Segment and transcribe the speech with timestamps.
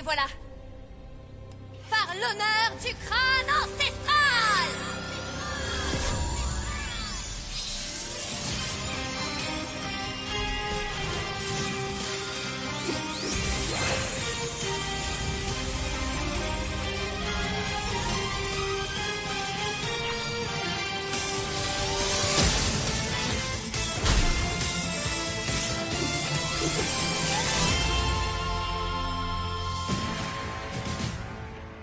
[0.00, 0.24] Les voilà.
[1.90, 3.89] Par l'honneur du crâne ancestral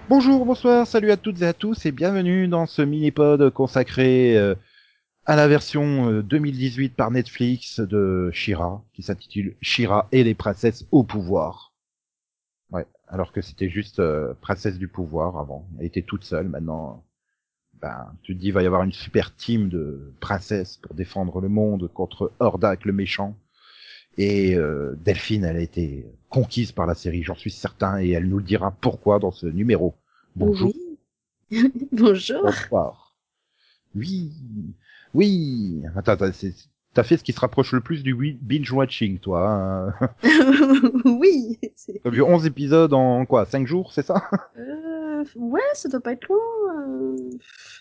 [0.09, 4.55] Bonjour, bonsoir, salut à toutes et à tous et bienvenue dans ce mini-pod consacré euh,
[5.25, 10.85] à la version euh, 2018 par Netflix de Shira, qui s'intitule Shira et les princesses
[10.91, 11.73] au pouvoir.
[12.71, 15.67] Ouais, alors que c'était juste euh, princesse du pouvoir avant.
[15.77, 17.03] Elle était toute seule, maintenant,
[17.81, 21.41] ben, tu te dis, il va y avoir une super team de princesses pour défendre
[21.41, 23.35] le monde contre Hordak le méchant.
[24.17, 28.27] Et euh, Delphine, elle a été conquise par la série, j'en suis certain, et elle
[28.27, 29.95] nous le dira pourquoi dans ce numéro.
[30.35, 30.71] Bonjour.
[31.51, 31.71] Oui.
[31.91, 32.41] Bonjour.
[32.43, 33.15] Bonsoir.
[33.95, 34.31] Oui,
[35.13, 35.83] oui.
[35.95, 36.29] Attends, attends,
[36.93, 39.47] t'as fait ce qui se rapproche le plus du wi- binge-watching, toi.
[39.49, 40.09] Hein
[41.05, 41.59] oui.
[42.03, 44.29] T'as vu 11 épisodes en quoi 5 jours, c'est ça?
[44.57, 46.35] Euh, ouais, ça doit pas être long.
[46.71, 47.15] euh,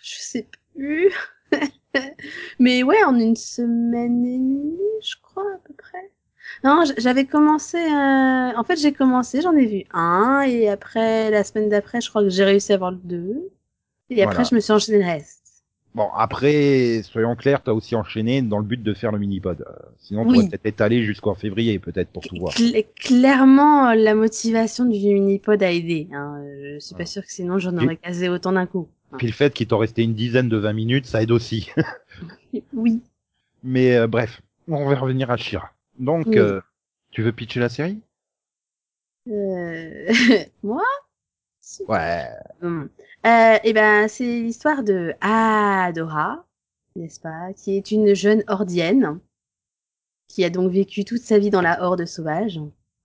[0.02, 1.12] Je sais plus.
[2.58, 6.10] Mais ouais, en une semaine et demie, je crois à peu près.
[6.64, 7.76] Non, j'avais commencé.
[7.78, 12.08] euh, En fait, j'ai commencé, j'en ai vu un, et après la semaine d'après, je
[12.08, 13.50] crois que j'ai réussi à voir le deux.
[14.10, 14.48] Et après, Voilà.
[14.50, 15.42] je me suis enchaîné le reste.
[15.94, 19.62] Bon, après, soyons clairs, t'as aussi enchaîné dans le but de faire le mini-pod.
[19.66, 20.48] Euh, sinon, t'aurais Oui.
[20.50, 22.52] peut-être étalé jusqu'en février, peut-être, pour tout voir.
[22.52, 26.06] Cl- clairement, euh, la motivation du minipod a aidé.
[26.12, 26.42] Hein.
[26.74, 28.88] Je suis pas sûre que sinon j'en aurais casé autant d'un coup.
[29.16, 31.70] Puis le fait qu'il t'en restait une dizaine de 20 minutes, ça aide aussi.
[32.72, 33.00] Oui.
[33.64, 35.70] Mais euh, bref, on va revenir à Shira.
[35.98, 36.38] Donc, Oui.
[36.38, 36.60] euh,
[37.10, 38.00] tu veux pitcher la série?
[39.28, 40.06] Euh...
[40.62, 40.82] Moi?
[41.88, 42.28] Ouais.
[42.62, 42.88] Hum.
[43.26, 46.44] Euh, Eh ben, c'est l'histoire de Adora,
[46.96, 49.18] n'est-ce pas, qui est une jeune hordienne
[50.28, 52.60] qui a donc vécu toute sa vie dans la horde sauvage.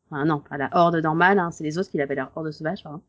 [0.09, 2.83] Enfin, non, pas la horde normale, hein, c'est les autres qui l'appellent la horde sauvage,
[2.83, 3.01] pardon.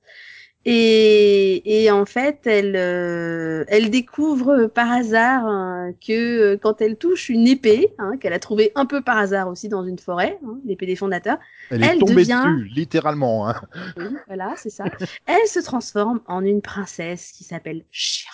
[0.64, 6.12] Et, et en fait, elle, euh, elle découvre par hasard hein, que
[6.52, 9.68] euh, quand elle touche une épée, hein, qu'elle a trouvée un peu par hasard aussi
[9.68, 11.38] dans une forêt, hein, l'épée des fondateurs,
[11.70, 13.48] Elle est Elle tombée devient- dessus, littéralement.
[13.48, 13.60] Hein.
[13.96, 14.84] oui, voilà, c'est ça.
[15.26, 18.32] Elle se transforme en une princesse qui s'appelle Shira.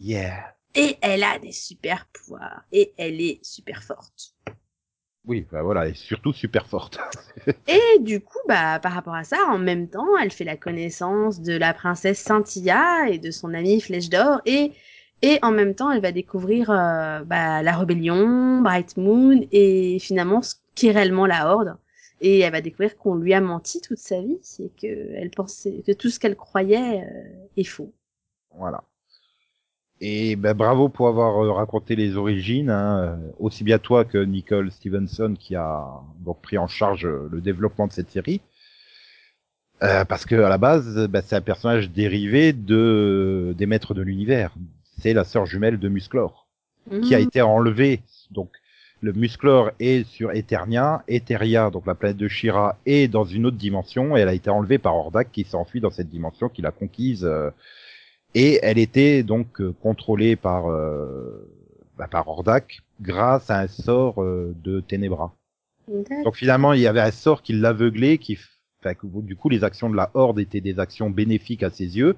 [0.00, 0.54] Yeah.
[0.74, 2.62] Et elle a des super pouvoirs.
[2.72, 4.34] Et elle est super forte.
[5.26, 6.98] Oui, bah voilà, et surtout super forte.
[7.68, 11.40] Et du coup, bah, par rapport à ça, en même temps, elle fait la connaissance
[11.40, 14.40] de la princesse Cynthia et de son amie Flèche d'Or.
[14.46, 14.72] Et,
[15.20, 20.40] et en même temps, elle va découvrir euh, bah, la rébellion, Bright Moon et finalement
[20.40, 21.76] ce qu'est réellement la Horde.
[22.22, 25.82] Et elle va découvrir qu'on lui a menti toute sa vie et que elle pensait
[25.86, 27.92] que tout ce qu'elle croyait euh, est faux.
[28.56, 28.82] Voilà.
[30.02, 34.70] Et ben bravo pour avoir euh, raconté les origines, hein, aussi bien toi que Nicole
[34.72, 35.84] Stevenson qui a
[36.20, 38.40] donc pris en charge euh, le développement de cette série.
[39.82, 44.02] Euh, parce que à la base, ben, c'est un personnage dérivé de des maîtres de
[44.02, 44.54] l'univers.
[44.98, 46.46] C'est la sœur jumelle de Musclor,
[47.02, 47.24] qui a Mhm.
[47.26, 48.00] été enlevée.
[48.30, 48.50] Donc
[49.02, 53.56] le Musclor est sur Eternia, Eteria, donc la planète de Shira, est dans une autre
[53.56, 56.62] dimension et elle a été enlevée par Hordak qui s'est enfui dans cette dimension, qui
[56.62, 57.24] l'a conquise.
[57.24, 57.50] euh,
[58.34, 61.48] et elle était donc euh, contrôlée par euh,
[61.98, 65.34] bah, par Hordak grâce à un sort euh, de Ténébra.
[66.24, 68.38] Donc finalement, il y avait un sort qui l'aveuglait, qui,
[68.80, 72.16] enfin, du coup, les actions de la Horde étaient des actions bénéfiques à ses yeux.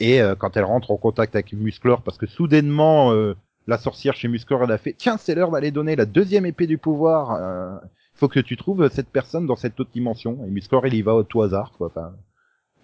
[0.00, 3.34] Et euh, quand elle rentre en contact avec Musclor, parce que soudainement, euh,
[3.66, 6.66] la sorcière chez Musclor, elle a fait, tiens, c'est l'heure d'aller donner la deuxième épée
[6.66, 7.32] du pouvoir.
[7.32, 7.76] Euh,
[8.14, 10.38] faut que tu trouves cette personne dans cette autre dimension.
[10.46, 11.88] Et Musclor, il y va au tout hasard, quoi.
[11.88, 12.12] Enfin,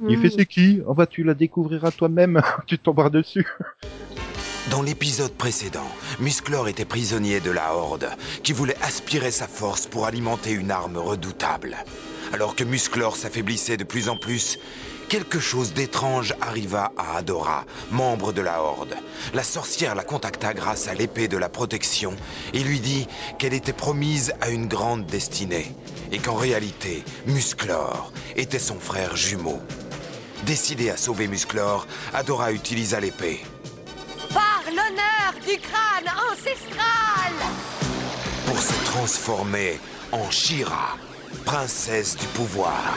[0.07, 0.81] il fait c'est qui?
[0.97, 3.47] Bah tu la découvriras toi-même, tu tomberas dessus.
[4.71, 5.89] Dans l'épisode précédent,
[6.21, 8.09] Musclor était prisonnier de la Horde,
[8.43, 11.77] qui voulait aspirer sa force pour alimenter une arme redoutable.
[12.35, 14.59] Alors que Musclor s'affaiblissait de plus en plus,
[15.09, 18.95] quelque chose d'étrange arriva à Adora, membre de la Horde.
[19.33, 22.13] La sorcière la contacta grâce à l'épée de la protection
[22.53, 23.07] et lui dit
[23.39, 25.73] qu'elle était promise à une grande destinée,
[26.13, 29.59] et qu'en réalité, Musclor était son frère jumeau.
[30.45, 33.41] Décidée à sauver Musclor, Adora utilisa l'épée.
[34.33, 37.35] Par l'honneur du crâne ancestral
[38.47, 39.79] pour se transformer
[40.13, 40.97] en Shira,
[41.45, 42.97] princesse du pouvoir.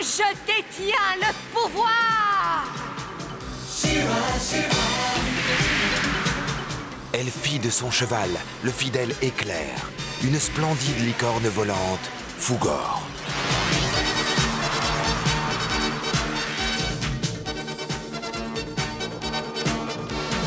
[0.00, 2.66] Je détiens le pouvoir
[7.12, 8.30] elle fit de son cheval
[8.62, 9.74] le fidèle éclair,
[10.22, 13.02] une splendide licorne volante, Fougor.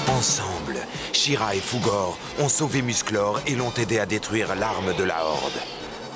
[0.07, 0.79] Ensemble,
[1.13, 5.59] Shira et Fougor ont sauvé Musclor et l'ont aidé à détruire l'arme de la Horde.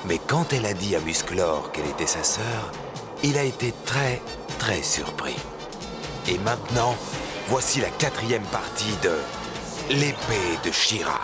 [0.06, 2.72] Mais quand elle a dit à Musclor qu'elle était sa sœur,
[3.22, 4.22] il a été très,
[4.58, 5.36] très surpris.
[6.28, 6.96] Et maintenant,
[7.48, 9.18] voici la quatrième partie de
[9.90, 11.20] L'épée de Shira.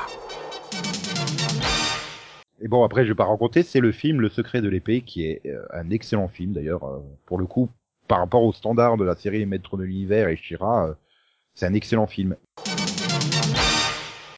[2.62, 5.24] Et bon, après, je vais pas raconter, c'est le film Le Secret de l'épée, qui
[5.24, 6.84] est euh, un excellent film d'ailleurs.
[6.84, 7.70] euh, pour le coup,
[8.06, 10.94] par rapport aux standards de la série Les Maîtres de l'Univers et Shira, euh,
[11.54, 12.36] c'est un excellent film.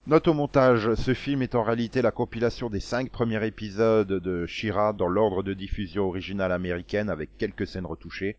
[0.07, 4.47] Note au montage, ce film est en réalité la compilation des cinq premiers épisodes de
[4.47, 8.37] Shira dans l'ordre de diffusion originale américaine avec quelques scènes retouchées.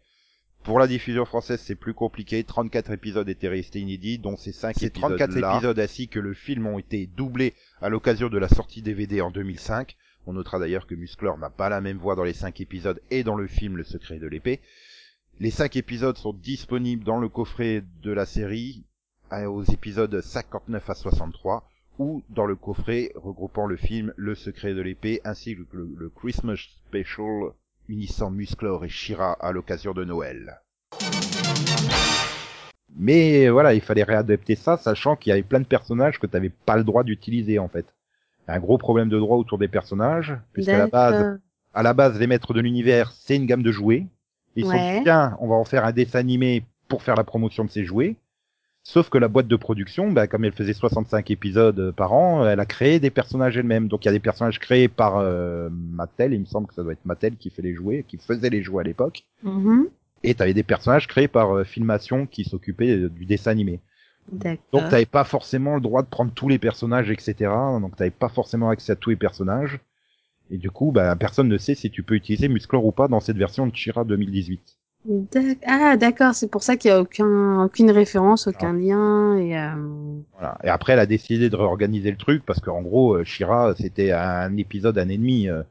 [0.64, 2.44] Pour la diffusion française, c'est plus compliqué.
[2.46, 6.34] 34 épisodes étaient restés inédits, dont ces 5 Ces épisodes 34 épisodes ainsi que le
[6.34, 9.98] film ont été doublés à l'occasion de la sortie DVD en 2005.
[10.26, 13.24] On notera d'ailleurs que Musclor n'a pas la même voix dans les 5 épisodes et
[13.24, 14.62] dans le film Le secret de l'épée.
[15.42, 18.86] Les 5 épisodes sont disponibles dans le coffret de la série
[19.32, 21.68] aux épisodes 59 à 63
[22.00, 26.10] ou dans le coffret regroupant le film Le secret de l'épée ainsi que le, le
[26.10, 26.56] Christmas
[26.88, 27.52] Special
[27.90, 30.60] unissant Musclor et Shira à l'occasion de Noël.
[32.96, 36.36] Mais voilà, il fallait réadapter ça, sachant qu'il y avait plein de personnages que tu
[36.36, 37.86] n'avais pas le droit d'utiliser en fait.
[38.48, 41.40] Un gros problème de droit autour des personnages, puisqu'à la base,
[41.74, 44.06] à la base, les maîtres de l'univers, c'est une gamme de jouets.
[44.56, 44.98] Ils Ouais.
[44.98, 47.84] sont tiens, on va en faire un dessin animé pour faire la promotion de ces
[47.86, 48.16] jouets.
[48.86, 52.46] Sauf que la boîte de production, bah, comme elle faisait 65 épisodes euh, par an,
[52.46, 53.88] elle a créé des personnages elle-même.
[53.88, 56.84] Donc il y a des personnages créés par euh, Mattel, il me semble que ça
[56.84, 59.24] doit être Mattel qui fait les jouets, qui faisait les jouets à l'époque.
[59.44, 59.88] Mhm.
[60.24, 63.80] Et t'avais des personnages créés par euh, Filmation qui s'occupaient euh, du dessin animé.
[64.32, 64.82] D'accord.
[64.82, 67.52] Donc t'avais pas forcément le droit de prendre tous les personnages, etc.
[67.80, 69.80] Donc t'avais pas forcément accès à tous les personnages.
[70.50, 73.20] Et du coup, bah, personne ne sait si tu peux utiliser Musclor ou pas dans
[73.20, 74.78] cette version de Chira 2018.
[75.06, 79.58] D'ac- Ah, d'accord, c'est pour ça qu'il y a aucun, aucune référence, aucun lien, et,
[79.58, 79.74] euh,
[80.34, 80.58] Voilà.
[80.64, 84.12] Et après, elle a décidé de réorganiser le truc parce qu'en gros, euh, Shira, c'était
[84.12, 85.50] un épisode, un ennemi.
[85.50, 85.64] euh,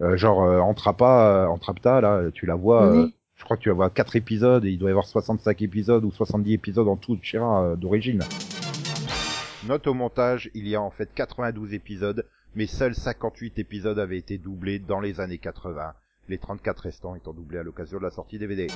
[0.00, 3.14] euh, genre, euh, Entrapa, euh, Entrapta, là, tu la vois, euh, Oui.
[3.36, 6.02] je crois que tu la vois 4 épisodes et il doit y avoir 65 épisodes
[6.04, 8.22] ou 70 épisodes en tout de Shira euh, d'origine.
[9.68, 12.24] Note au montage, il y a en fait 92 épisodes,
[12.54, 15.92] mais seuls 58 épisodes avaient été doublés dans les années 80.
[16.30, 18.68] Les 34 restants étant doublés à l'occasion de la sortie DVD.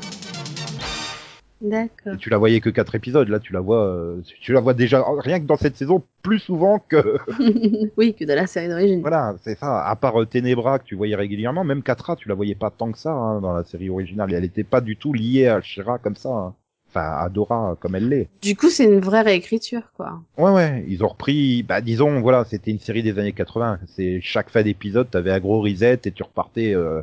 [1.60, 2.14] d'accord.
[2.14, 4.74] Et tu la voyais que 4 épisodes, là tu la vois, euh, tu la vois
[4.74, 7.16] déjà rien que dans cette saison plus souvent que
[7.96, 9.00] oui, que de la série d'origine.
[9.02, 9.84] Voilà, c'est ça.
[9.86, 12.90] À part euh, Ténébra que tu voyais régulièrement, même Katra, tu la voyais pas tant
[12.90, 14.32] que ça hein, dans la série originale.
[14.32, 16.30] Et elle était pas du tout liée à Shira comme ça.
[16.30, 16.54] hein.
[16.88, 18.28] Enfin, à Dora comme elle l'est.
[18.42, 20.20] Du coup, c'est une vraie réécriture, quoi.
[20.38, 20.84] Ouais, ouais.
[20.88, 23.80] Ils ont repris, bah disons, voilà, c'était une série des années 80.
[23.86, 26.72] C'est chaque fin d'épisode, t'avais un gros reset et tu repartais.
[26.74, 27.02] Euh,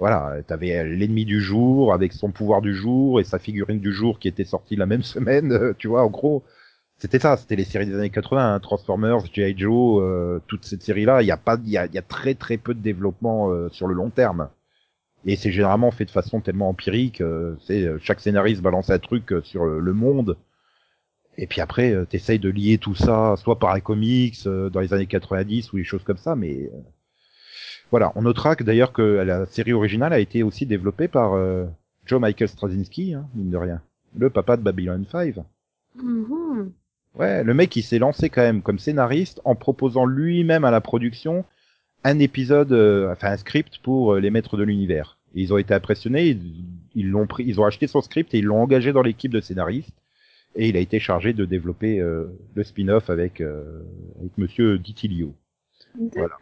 [0.00, 4.18] voilà, t'avais l'ennemi du jour avec son pouvoir du jour et sa figurine du jour
[4.18, 5.52] qui était sortie la même semaine.
[5.52, 6.42] euh, tu vois, en gros,
[7.00, 7.36] c'était ça.
[7.36, 9.54] C'était les séries des années 80, hein, Transformers, G.I.
[9.56, 11.22] Joe, euh, toute cette série-là.
[11.22, 13.68] Il y a pas, il y a, y a très très peu de développement euh,
[13.70, 14.50] sur le long terme.
[15.26, 17.20] Et c'est généralement fait de façon tellement empirique.
[17.20, 20.36] euh, c'est euh, chaque scénariste balance un truc sur le, monde.
[21.38, 25.06] Et puis après, t'essayes de lier tout ça, soit par les comics dans les années
[25.06, 26.70] 90 ou des choses comme ça, mais
[27.90, 28.12] voilà.
[28.14, 31.66] On notera que d'ailleurs que la série originale a été aussi développée par euh,
[32.06, 33.82] Joe Michael Straczynski, hein, mine de rien,
[34.16, 35.36] le papa de Babylon 5.
[35.96, 36.72] Mhm.
[37.16, 40.80] Ouais, le mec il s'est lancé quand même comme scénariste en proposant lui-même à la
[40.80, 41.44] production
[42.04, 45.18] un épisode, euh, enfin un script pour euh, les maîtres de l'univers.
[45.34, 48.44] Ils ont été impressionnés, ils ils l'ont pris, ils ont acheté son script et ils
[48.44, 49.96] l'ont engagé dans l'équipe de scénaristes.
[50.56, 53.82] Et il a été chargé de développer euh, le spin-off avec euh,
[54.18, 55.34] avec Monsieur Ditilio.
[55.94, 56.40] D'accord.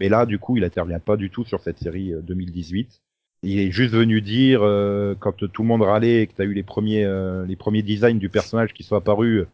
[0.00, 3.02] Mais là, du coup, il intervient pas du tout sur cette série euh, 2018.
[3.42, 6.62] Il est juste venu dire euh, quand tout le monde râlait, que t'as eu les
[6.62, 9.44] premiers euh, les premiers designs du personnage qui sont apparus,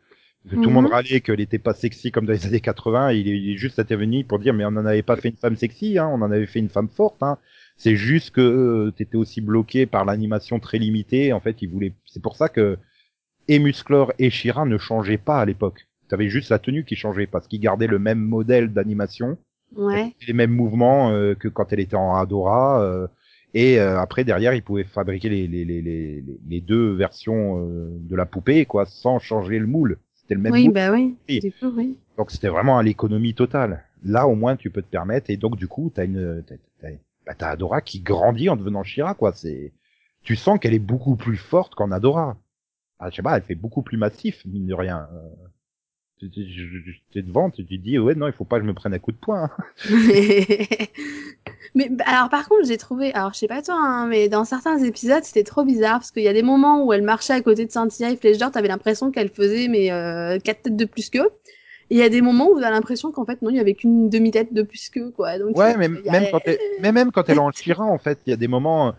[0.49, 0.73] que tout le Mhm.
[0.73, 3.13] monde râlait qu'elle était pas sexy comme dans les années 80.
[3.13, 5.37] Il est, il est juste intervenu pour dire mais on n'en avait pas fait une
[5.37, 7.23] femme sexy, hein, on en avait fait une femme forte.
[7.23, 7.39] Hein.
[7.77, 11.33] C'est juste que euh, t'étais aussi bloqué par l'animation très limitée.
[11.33, 11.93] En fait, il voulait.
[12.07, 12.79] C'est pour ça que
[13.49, 15.87] et Musclor et Shira ne changeaient pas à l'époque.
[16.09, 19.39] T'avais juste la tenue qui changeait parce qu'ils gardaient le même modèle d'animation
[19.75, 20.15] Ouais.
[20.27, 22.83] les mêmes mouvements euh, que quand elle était en Adora.
[22.83, 23.07] euh,
[23.55, 27.89] et euh, après derrière, ils pouvaient fabriquer les, les, les, les, les deux versions euh,
[28.01, 29.99] de la poupée, quoi, sans changer le moule.
[30.15, 30.75] C'était le même Oui, moule.
[30.75, 31.17] bah oui.
[31.29, 31.41] Oui.
[31.41, 31.97] Du coup, oui.
[32.19, 33.83] Donc c'était vraiment à l'économie totale.
[34.05, 35.31] Là, au moins, tu peux te permettre.
[35.31, 36.89] Et donc, du coup, t'as une, t'as, t'as,
[37.27, 39.33] bah, t'as Adora qui grandit en devenant Shira, quoi.
[39.33, 39.73] C'est,
[40.23, 42.37] tu sens qu'elle est beaucoup plus forte qu'en Adora.
[42.99, 45.09] Ah, je sais pas, elle fait beaucoup plus massif, mine de rien.
[46.19, 48.99] T'es devant, tu te dis ouais non, il faut pas que je me prenne un
[48.99, 49.51] coup de poing.
[51.75, 54.45] mais bah, alors par contre j'ai trouvé, alors je sais pas toi, hein, mais dans
[54.45, 57.41] certains épisodes c'était trop bizarre parce qu'il y a des moments où elle marchait à
[57.43, 60.85] côté de Cynthia et Flèche d'Or, t'avais l'impression qu'elle faisait mais euh, quatre têtes de
[60.87, 61.29] plus qu'eux.
[61.89, 63.75] Et il y a des moments où t'as l'impression qu'en fait non, il y avait
[63.75, 65.39] qu'une demi-tête de plus qu'eux quoi.
[65.39, 67.99] Donc Ouais, mais a- même quand elle, mais même quand elle est en Chira, en
[67.99, 68.95] fait, il y a des moments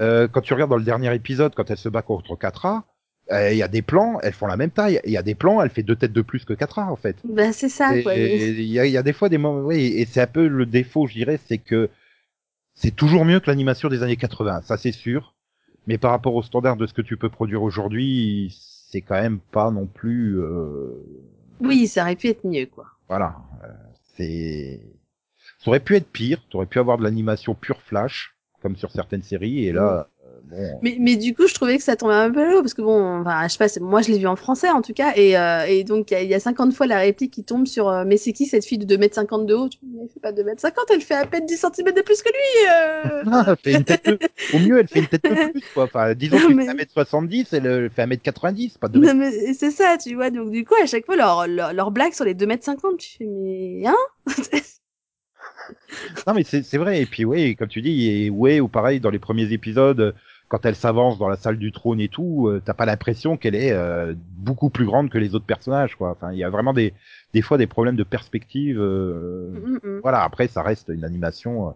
[0.00, 2.84] euh, quand tu regardes dans le dernier épisode, quand elle se bat contre Katra,
[3.30, 5.00] il y a des plans, elles font la même taille.
[5.04, 7.16] Il y a des plans, elle fait deux têtes de plus que Katra, en fait.
[7.24, 10.04] Bah c'est ça Il y a, il y a des fois des moments, oui, et
[10.04, 11.88] c'est un peu le défaut, je dirais, c'est que
[12.74, 15.34] c'est toujours mieux que l'animation des années 80, ça c'est sûr.
[15.86, 18.54] Mais par rapport au standard de ce que tu peux produire aujourd'hui,
[18.90, 20.90] c'est quand même pas non plus, euh,
[21.60, 22.86] Oui, ça aurait pu être mieux quoi.
[23.08, 23.68] voilà, euh,
[24.16, 24.80] c'est,
[25.58, 26.42] ça aurait pu être pire.
[26.50, 30.13] Tu aurais pu avoir de l'animation pure flash, comme sur certaines séries, et là, euh,
[30.44, 30.78] bon.
[30.82, 33.20] Mais, mais du coup, je trouvais que ça tombait un peu l'eau parce que bon,
[33.20, 35.64] enfin, je sais pas, moi je l'ai vu en français en tout cas, et, euh,
[35.66, 37.88] et donc il y, a- il y a 50 fois la réplique qui tombe sur
[37.88, 39.68] euh, mais c'est qui cette fille de 2m50 de haut?
[39.68, 42.28] Tu dis, Elle fait pas 2m50, elle fait à peine 10 cm de plus que
[42.28, 43.22] lui euh.
[43.32, 44.18] Ah, elle fait une tête de...
[44.52, 45.84] Au mieux, elle fait une tête de plus, quoi.
[45.84, 49.70] Enfin, disons qu'il mais- fait 1m70, elle euh, fait 1m90, pas 2 Non, mais c'est
[49.70, 52.34] ça, tu vois, donc du coup, à chaque fois, leur, leur, leur blague sur les
[52.34, 53.94] 2m50, tu fais mais hein?
[56.26, 57.02] Non, mais c'est vrai.
[57.02, 60.12] Et puis, oui, comme tu dis, et ouais, ou pareil, dans les premiers épisodes, euh,
[60.48, 63.54] quand elle s'avance dans la salle du trône et tout, euh, t'as pas l'impression qu'elle
[63.54, 66.10] est euh, beaucoup plus grande que les autres personnages, quoi.
[66.10, 66.94] Enfin, il y a vraiment des,
[67.32, 68.78] des fois des problèmes de perspective.
[68.80, 70.00] euh, Mm, mm.
[70.02, 71.72] Voilà, après, ça reste une animation, euh,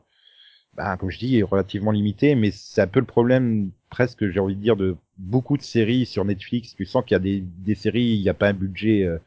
[0.75, 4.57] bah, comme je dis, relativement limitée, mais c'est un peu le problème, presque, j'ai envie
[4.57, 6.75] de dire, de beaucoup de séries sur Netflix.
[6.76, 9.04] Tu sens qu'il y a des, des séries, il n'y a pas un budget.
[9.04, 9.18] euh,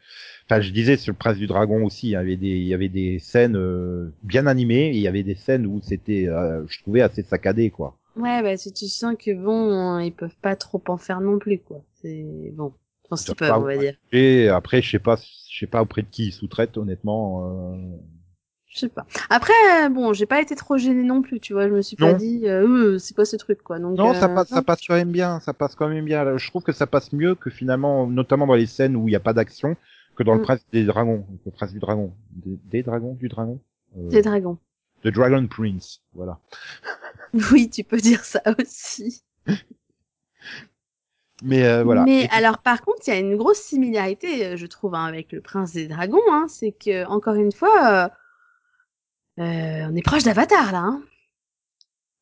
[0.50, 2.74] Enfin, je disais sur le Prince du Dragon aussi, il y avait des, il y
[2.74, 6.66] avait des scènes euh, bien animées, et il y avait des scènes où c'était, euh,
[6.70, 7.98] je trouvais assez saccadé, quoi.
[8.16, 11.60] Ouais, bah si tu sens que bon, ils peuvent pas trop en faire non plus,
[11.60, 11.84] quoi.
[11.96, 13.96] C'est bon, je pense qu'ils Ils peuvent, on va dire.
[14.12, 17.74] Et après, je sais pas, je sais pas auprès de qui ils sous-traitent, honnêtement.
[18.74, 19.06] Je sais pas.
[19.30, 21.68] Après, euh, bon, j'ai pas été trop gênée non plus, tu vois.
[21.68, 23.80] Je me suis pas dit, euh, Euh, c'est quoi ce truc, quoi.
[23.80, 26.38] Donc, Non, ça passe, ça passe quand même bien, ça passe quand même bien.
[26.38, 29.16] Je trouve que ça passe mieux que finalement, notamment dans les scènes où il n'y
[29.18, 29.76] a pas d'action,
[30.16, 30.44] que dans le Mm.
[30.44, 33.60] Prince des Dragons, le Prince du Dragon, des, des dragons, du dragon,
[33.98, 34.58] euh, Des dragons.
[35.04, 36.40] The Dragon Prince, voilà.
[37.52, 39.22] Oui, tu peux dire ça aussi.
[41.44, 42.04] Mais euh, voilà.
[42.04, 45.32] Mais Et- alors, par contre, il y a une grosse similarité, je trouve, hein, avec
[45.32, 46.22] le prince des dragons.
[46.32, 48.10] Hein, c'est que, encore une fois, euh,
[49.40, 50.80] euh, on est proche d'Avatar, là.
[50.80, 51.02] Hein.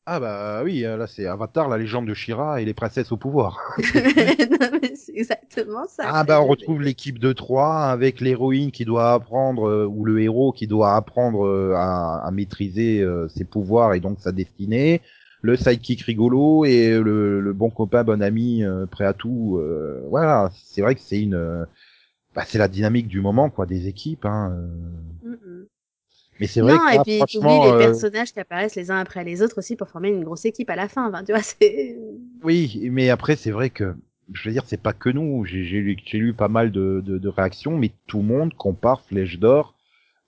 [0.06, 3.60] Ah bah oui, là c'est Avatar, la légende de Shira et les princesses au pouvoir.
[3.78, 6.04] non, mais c'est exactement ça.
[6.06, 10.20] Ah bah on retrouve l'équipe de trois avec l'héroïne qui doit apprendre euh, ou le
[10.20, 15.00] héros qui doit apprendre euh, à, à maîtriser ses pouvoirs et donc sa destinée,
[15.42, 19.60] le sidekick rigolo et le, le bon copain, bon ami, prêt à tout.
[20.08, 21.66] voilà, c'est vrai que c'est une,
[22.34, 24.24] bah, c'est la dynamique du moment quoi des équipes.
[24.24, 24.56] Hein.
[25.22, 25.66] Mm, mm.
[26.40, 28.74] Mais c'est vrai Non, que et là, puis franchement, t'oublies les euh, personnages qui apparaissent
[28.76, 31.08] les uns après les autres aussi pour former une grosse équipe à la fin.
[31.08, 31.96] Enfin, tu vois, c'est.
[32.42, 33.94] Oui, mais après c'est vrai que
[34.32, 35.44] je veux dire c'est pas que nous.
[35.44, 38.54] J'ai j'ai lu, j'ai lu pas mal de, de, de réactions, mais tout le monde
[38.54, 39.74] compare Flèche d'Or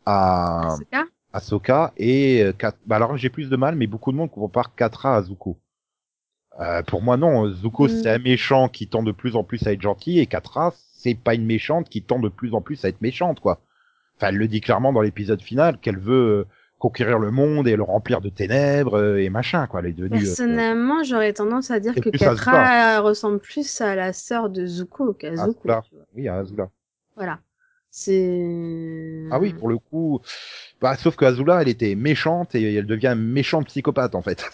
[0.06, 4.18] à Asuka Ahsoka et euh, Kat- bah alors j'ai plus de mal, mais beaucoup de
[4.18, 5.58] monde compare Katra à Zuko.
[6.60, 7.88] Euh, pour moi non, Zuko Mm.
[7.88, 11.14] c'est un méchant qui tend de plus en plus à être gentil et Katra c'est
[11.14, 13.60] pas une méchante qui tend de plus en plus à être méchante quoi.
[14.22, 16.46] Enfin elle le dit clairement dans l'épisode final qu'elle veut euh,
[16.78, 19.80] conquérir le monde et le remplir de ténèbres euh, et machin quoi.
[19.80, 20.18] Elle est devenue.
[20.18, 25.12] euh, Personnellement, j'aurais tendance à dire que Katra ressemble plus à la sœur de Zuko
[25.14, 25.58] qu'à Ah, Zuko.
[25.68, 25.82] Azula.
[25.88, 26.04] tu vois.
[26.14, 26.70] oui, à Azula.
[27.16, 27.38] Voilà.
[27.94, 29.26] C'est.
[29.30, 30.20] Ah oui, pour le coup,
[30.80, 34.44] bah, sauf que Azula, elle était méchante et elle devient méchante psychopathe en fait.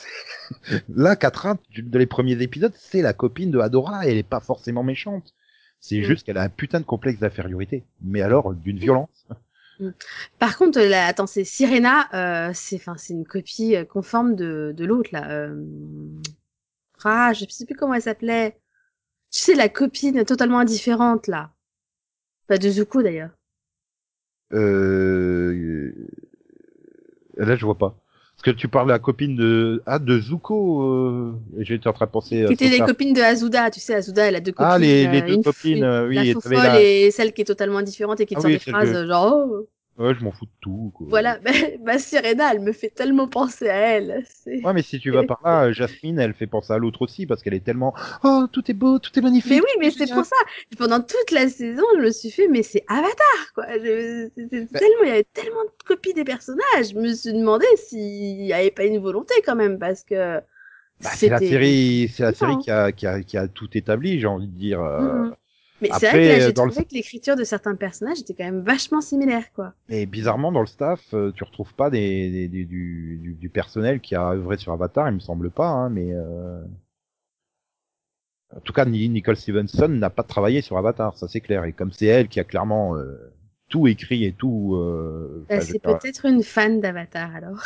[0.95, 4.41] Là, Katra, de les premiers épisodes, c'est la copine de Adora et elle est pas
[4.41, 5.35] forcément méchante.
[5.81, 6.03] C'est Mm.
[6.03, 7.85] juste qu'elle a un putain de complexe d'infériorité.
[8.03, 9.27] Mais alors, d'une violence.
[10.39, 14.73] Par contre, là, attends, c'est Sirena, euh, c'est, enfin, c'est une copie euh, conforme de,
[14.77, 15.31] de l'autre là.
[15.31, 15.65] Euh...
[17.05, 18.59] Ah, je sais plus comment elle s'appelait.
[19.31, 21.53] Tu sais, la copine totalement indifférente là.
[22.47, 23.31] Pas de Zuko d'ailleurs.
[24.53, 25.93] Euh...
[27.37, 27.97] Là, je vois pas.
[28.41, 30.83] Parce que tu parles de la copine de ah de Zuko.
[30.83, 31.33] Euh...
[31.59, 32.45] J'étais en train de penser.
[32.45, 33.69] à Qui étaient les copines de Azuda.
[33.71, 34.71] Tu sais, Azuda, elle a deux copines.
[34.71, 35.83] Ah, les, les euh, deux une copines.
[35.83, 38.43] euh, oui, la folle la- et celle qui est totalement différente et qui te Ah
[38.43, 39.69] sort oui, des phrases que- genre oh.
[39.99, 40.93] Ouais, je m'en fous de tout.
[40.95, 41.07] Quoi.
[41.09, 41.51] Voilà, bah,
[41.81, 44.25] bah, Sirena, elle me fait tellement penser à elle.
[44.29, 44.61] C'est...
[44.65, 47.43] Ouais, mais si tu vas par là, Jasmine, elle fait penser à l'autre aussi parce
[47.43, 49.51] qu'elle est tellement oh tout est beau, tout est magnifique.
[49.51, 50.35] Mais oui, mais c'est pour ça.
[50.77, 53.67] Pendant toute la saison, je me suis fait, mais c'est Avatar, quoi.
[53.79, 54.29] Je-
[54.71, 56.91] Bah- tellement, il y avait tellement de copies des personnages.
[56.91, 60.41] Je me suis demandé s'il n'y avait pas une volonté quand même, parce que.
[61.01, 64.19] Bah, c'est la série, c'est la série qui a, qui a, qui a tout établi,
[64.21, 64.81] j'ai envie de dire.
[64.83, 65.35] euh, Mhm.
[65.81, 68.35] Mais c'est vrai que là, euh, j'ai le- trouvé que l'écriture de certains personnages était
[68.35, 69.75] quand même vachement similaire, quoi.
[69.91, 74.01] Et bizarrement, dans le staff, euh, tu retrouves pas des, des- du, du, du- personnel
[74.01, 76.63] qui a œuvré sur Avatar, il me semble pas, hein, mais euh...
[78.55, 81.65] en tout cas, Ni- Nicole Stevenson n'a pas travaillé sur Avatar, ça c'est clair.
[81.65, 83.33] Et comme c'est elle qui a clairement euh,
[83.69, 87.65] tout écrit et tout, euh, Bah, c'est peut-être une fan d'Avatar, alors.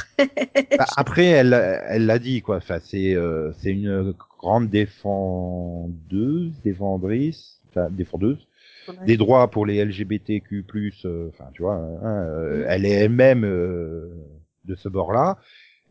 [0.77, 1.55] bah, après, elle,
[1.89, 2.57] elle l'a dit quoi.
[2.57, 7.61] Enfin, c'est euh, c'est une grande défendeuse, défendrice,
[9.07, 10.65] des droits pour les LGBTQ+,
[11.05, 12.67] euh, enfin tu vois, hein, euh, Mm.
[12.69, 14.09] elle est elle-même euh,
[14.65, 15.39] de ce bord-là,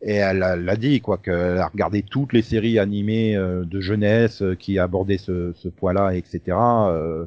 [0.02, 4.42] et elle l'a dit quoi, qu'elle a regardé toutes les séries animées euh, de jeunesse
[4.42, 6.40] euh, qui abordaient ce, ce point-là, etc.
[6.90, 7.26] euh,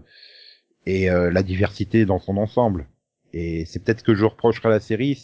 [0.86, 2.88] et euh, la diversité dans son ensemble.
[3.34, 5.22] Et c'est peut-être ce que je reprocherai à la série,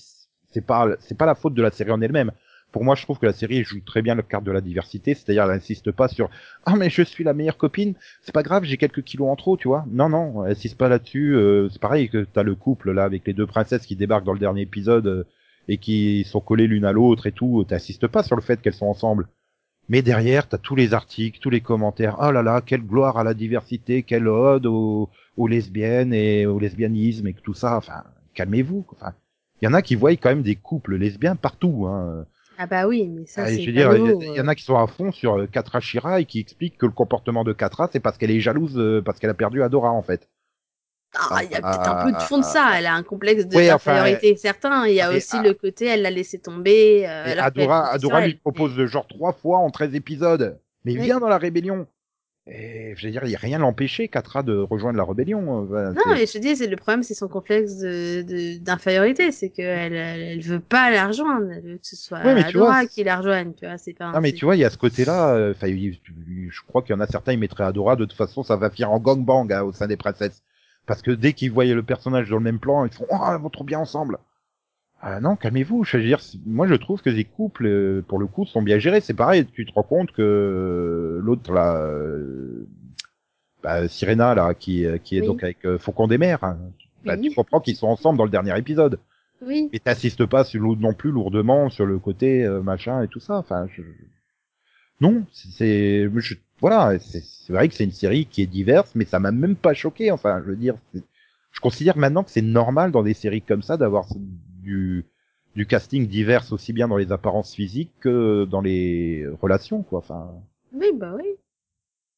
[0.52, 2.32] c'est pas c'est pas la faute de la série en elle-même.
[2.72, 5.14] Pour moi, je trouve que la série joue très bien le carte de la diversité,
[5.14, 6.30] c'est-à-dire elle insiste pas sur
[6.66, 9.58] ah mais je suis la meilleure copine, c'est pas grave, j'ai quelques kilos en trop,
[9.58, 9.86] tu vois.
[9.92, 11.36] Non non, elle insiste pas là-dessus.
[11.36, 14.34] euh, c'est pareil que t'as le couple là avec les deux princesses qui débarquent dans
[14.34, 15.24] le dernier épisode euh,
[15.68, 17.66] et qui sont collées l'une à l'autre et tout.
[17.68, 19.28] T'insistes pas sur le fait qu'elles sont ensemble.
[19.90, 22.18] Mais derrière, t'as tous les articles, tous les commentaires.
[22.22, 26.60] Oh là là, quelle gloire à la diversité, quelle ode aux, aux lesbiennes et au
[26.60, 27.76] lesbianisme et tout ça.
[27.78, 28.86] Enfin, calmez-vous.
[28.94, 29.14] Enfin,
[29.62, 31.88] y en a qui voient quand même des couples lesbiens partout.
[31.88, 32.26] Hein.
[32.64, 34.52] Ah bah oui, mais ça, Ah, c'est je veux dire, il y, en euh.
[34.52, 37.44] a qui sont à fond sur euh, Katra Shira et qui expliquent que le comportement
[37.44, 40.30] de Katra, c'est parce qu'elle est jalouse euh, parce qu'elle a perdu Adora en fait.
[41.16, 42.70] Ah, il y a peut-être un peu de fond de ça.
[42.76, 44.86] Elle a un complexe de Oui, enfin, d'infériorité certain.
[44.86, 45.42] Il y a aussi ah.
[45.42, 47.10] le côté, elle l'a laissé tomber.
[47.10, 50.60] euh, Et Adora, Adora lui propose de genre trois fois en 13 épisodes.
[50.86, 51.02] Mais Oui.
[51.02, 51.88] viens dans la rébellion.
[52.54, 55.62] Et je veux dire, il y a rien l'empêcher Katra de rejoindre la rébellion.
[55.62, 58.58] euh, voilà, Non, mais je te dis, c'est le problème, c'est son complexe de de-
[58.60, 62.86] d'infériorité, c'est qu'elle elle, veut pas la rejoindre, elle veut que ce soit Adora vois,
[62.88, 64.12] qui la rejoigne, tu vois, c'est pas.
[64.14, 65.36] Non mais tu vois, il y a ce côté-là.
[65.36, 67.96] euh, Enfin, je crois qu'il y en a certains, ils mettraient Adora.
[67.96, 70.44] De toute façon, ça va finir en gangbang hein, au sein des princesses.
[70.86, 73.40] Parce que dès qu'ils voyaient le personnage dans le même plan, ils font oh, elles
[73.42, 74.18] vont trop bien ensemble.
[75.04, 75.84] Ah non, calmez-vous.
[75.84, 78.78] Je veux dire, moi je trouve que les couples, euh, pour le coup, sont bien
[78.78, 79.02] gérés.
[79.02, 82.68] C'est pareil, tu te rends compte que euh, l'autre là, euh,
[83.64, 85.28] bah, Sirena là, qui qui est Oui.
[85.28, 86.44] donc avec Faucon des mers.
[86.44, 86.58] hein,
[87.04, 87.30] bah, Oui.
[87.30, 89.00] Tu comprends qu'ils sont ensemble dans le dernier épisode.
[89.44, 89.70] Oui.
[89.74, 93.20] Et t'insistes pas sur l'autre non plus lourdement sur le côté euh, machin et tout
[93.20, 93.38] ça.
[93.38, 93.82] Enfin, je...
[95.00, 96.08] non, c'est
[96.60, 99.74] voilà, c'est vrai que c'est une série qui est diverse, mais ça m'a même pas
[99.74, 100.12] choqué.
[100.12, 103.78] Enfin, je veux dire, je considère maintenant que c'est normal dans des séries comme ça
[103.78, 104.06] d'avoir
[104.62, 105.06] du
[105.56, 110.00] du casting divers aussi bien dans les apparences physiques que dans les relations, quoi.
[110.00, 110.32] Enfin.
[110.74, 111.26] Oui, bah oui.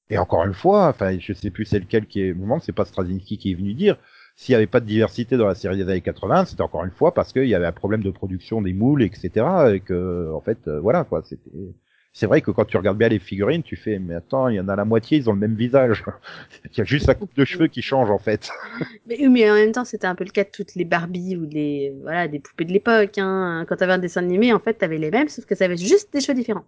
[0.10, 2.86] Et encore une fois, enfin, je sais plus c'est lequel qui est, demande, c'est pas
[2.86, 3.98] Straczynski qui est venu dire,
[4.36, 6.92] s'il y avait pas de diversité dans la série des années 80, c'était encore une
[6.92, 9.32] fois parce qu'il y avait un problème de production des moules, etc.
[9.74, 11.50] Et que, en fait, euh, voilà, quoi, c'était,
[12.14, 14.60] c'est vrai que quand tu regardes bien les figurines, tu fais, mais attends, il y
[14.60, 16.04] en a la moitié, ils ont le même visage.
[16.72, 18.52] il y a juste sa coupe de cheveux qui change, en fait.
[19.08, 21.36] Mais, oui, mais en même temps, c'était un peu le cas de toutes les Barbie
[21.36, 23.66] ou les, voilà, des poupées de l'époque, hein.
[23.68, 26.14] Quand t'avais un dessin animé, en fait, t'avais les mêmes, sauf que ça avait juste
[26.14, 26.66] des cheveux différents.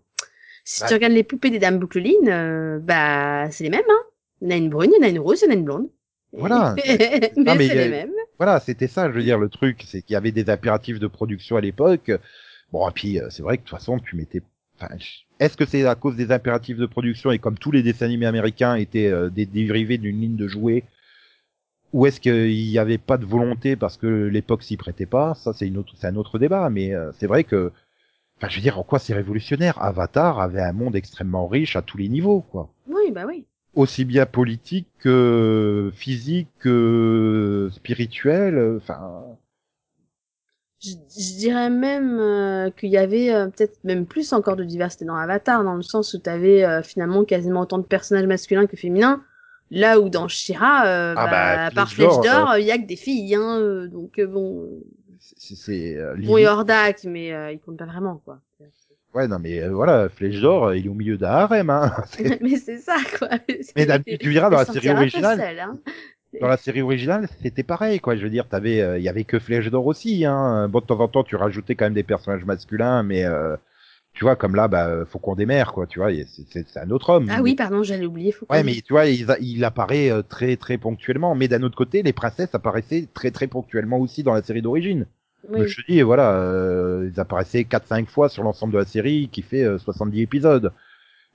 [0.65, 0.89] Si Ouais.
[0.89, 4.03] tu regardes les poupées des dames bouclelines, euh, bah, c'est les mêmes, hein.
[4.41, 5.51] Il y en a une brune, il y en a une rose, il y en
[5.51, 5.89] a une blonde.
[6.33, 6.75] Voilà.
[6.85, 8.11] mais Non, mais c'est les mêmes.
[8.37, 11.07] Voilà, c'était ça, je veux dire, le truc, c'est qu'il y avait des impératifs de
[11.07, 12.11] production à l'époque.
[12.71, 14.41] Bon, et puis, euh, c'est vrai que de toute façon, tu mettais,
[14.79, 14.95] enfin,
[15.39, 18.25] est-ce que c'est à cause des impératifs de production et comme tous les dessins animés
[18.25, 20.83] américains étaient euh, des dérivés d'une ligne de jouets,
[21.93, 25.33] ou est-ce qu'il n'y avait pas de volonté parce que l'époque s'y prêtait pas?
[25.35, 27.71] Ça, c'est une autre, c'est un autre débat, mais euh, c'est vrai que,
[28.37, 29.81] enfin, je veux dire, en quoi c'est révolutionnaire?
[29.81, 33.45] Avatar avait un monde extrêmement riche à tous les niveaux, quoi Oui, bah oui.
[33.75, 38.77] aussi bien politique que physique que spirituel.
[38.77, 39.23] Enfin,
[40.85, 45.05] Je, je dirais même euh, qu'il y avait euh, peut-être même plus encore de diversité
[45.05, 48.77] dans Avatar, dans le sens où tu avais finalement quasiment autant de personnages masculins que
[48.77, 49.23] féminins,
[49.71, 52.71] là où dans Shira, euh, Ah bah, bah, à part Flèche d'Or, d'Or, il y
[52.71, 54.69] a que des filles, hein, euh, donc euh, bon,
[55.19, 58.41] c'est euh, bon, il y a Hordak, mais euh, il compte pas vraiment, quoi.
[59.13, 61.69] ouais non mais euh, voilà, Flèche d'or, euh, il est au milieu d'un harem.
[61.69, 61.91] Hein.
[62.41, 63.29] Mais c'est ça, quoi.
[63.75, 65.79] Mais d'habitude, tu verras dans la série originale, seul, hein.
[66.41, 68.15] Dans la série originale, c'était pareil quoi.
[68.15, 70.25] Je veux dire, t'avais, euh, il y avait que Flèche d'or aussi.
[70.25, 70.67] Hein.
[70.67, 73.55] Bon de temps en temps, tu rajoutais quand même des personnages masculins, mais euh,
[74.13, 75.87] tu vois comme là, bah Faucon des mers quoi.
[75.87, 77.27] Tu vois, c'est- un autre homme.
[77.29, 78.31] Ah oui, pardon, j'allais oublier.
[78.31, 81.35] Faut Ouais, mais tu vois, il, apparaît euh, très très ponctuellement.
[81.35, 85.05] Mais d'un autre côté, les princesses apparaissaient très très ponctuellement aussi dans la série d'origine.
[85.49, 85.67] Oui.
[85.67, 89.41] Je te dis, voilà, euh, ils apparaissaient 4-5 fois sur l'ensemble de la série qui
[89.41, 90.71] fait euh, 70 épisodes.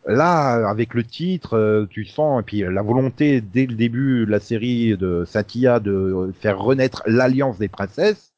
[0.06, 4.30] Là, avec le titre, euh, tu sens, et puis la volonté dès le début de
[4.30, 8.30] la série de Satya de faire renaître l'alliance des princesses,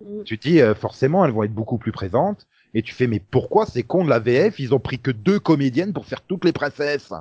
[0.00, 0.22] Mm.
[0.24, 2.46] tu te dis, euh, forcément, elles vont être beaucoup plus présentes.
[2.74, 5.38] Et tu fais, mais pourquoi ces cons de la VF, ils ont pris que deux
[5.38, 7.12] comédiennes pour faire toutes les princesses?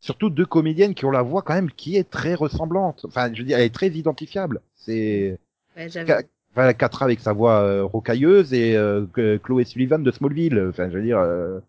[0.00, 3.06] Surtout deux comédiennes qui ont la voix quand même qui est très ressemblante.
[3.06, 4.60] Enfin, je veux dire, elle est très identifiable.
[4.74, 5.38] C'est
[5.76, 5.88] Ouais,
[6.52, 9.06] enfin, Catra avec sa voix euh, rocailleuse et euh,
[9.42, 10.66] Chloé Sullivan de Smallville.
[10.68, 11.18] Enfin, je veux dire.
[11.18, 11.60] Euh...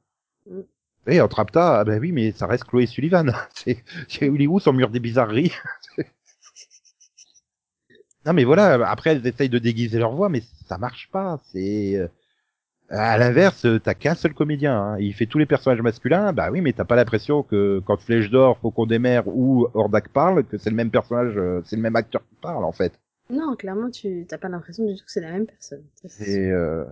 [0.51, 0.59] Mm.
[1.07, 3.31] Oui, entre Apta, ah ben oui, mais ça reste Chloé Sullivan.
[3.53, 5.51] C'est, où son mur des bizarreries
[8.25, 8.89] Non, mais voilà.
[8.89, 11.39] Après, elles essayent de déguiser leur voix, mais ça marche pas.
[11.51, 12.07] C'est euh,
[12.89, 14.75] à l'inverse, t'as qu'un seul comédien.
[14.75, 14.97] Hein.
[14.99, 16.33] Il fait tous les personnages masculins.
[16.33, 20.09] Bah oui, mais t'as pas l'impression que quand Flèche d'Or, Faucon des Mers ou Hordak
[20.09, 22.93] parle, que c'est le même personnage, euh, c'est le même acteur qui parle en fait.
[23.29, 25.83] Non, clairement, tu t'as pas l'impression du tout que c'est la même personne.
[26.07, 26.85] C'est euh,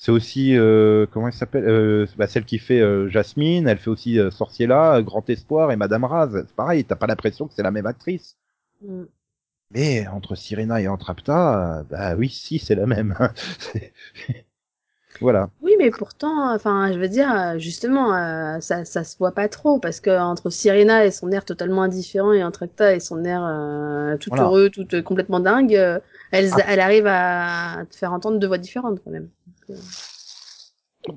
[0.00, 3.90] c'est aussi euh, comment elle s'appelle euh, bah, celle qui fait euh, Jasmine, elle fait
[3.90, 6.30] aussi Sorciella, Grand Espoir et Madame Raz.
[6.32, 8.36] C'est pareil, t'as pas l'impression que c'est la même actrice.
[8.82, 9.04] Mm.
[9.72, 13.16] Mais entre Sirena et entre Apta, euh, bah oui, si c'est la même.
[15.20, 15.50] Voilà.
[15.60, 19.78] Oui, mais pourtant, enfin, je veux dire, justement, euh, ça, ça se voit pas trop
[19.78, 23.44] parce que entre Sirena et son air totalement indifférent et entre Acta et son air
[23.44, 24.44] euh, tout Voilà.
[24.44, 25.72] heureux, tout euh, complètement dingue,
[26.30, 26.62] elle, Ah.
[26.66, 29.30] elle arrive à te faire entendre deux voix différentes quand même.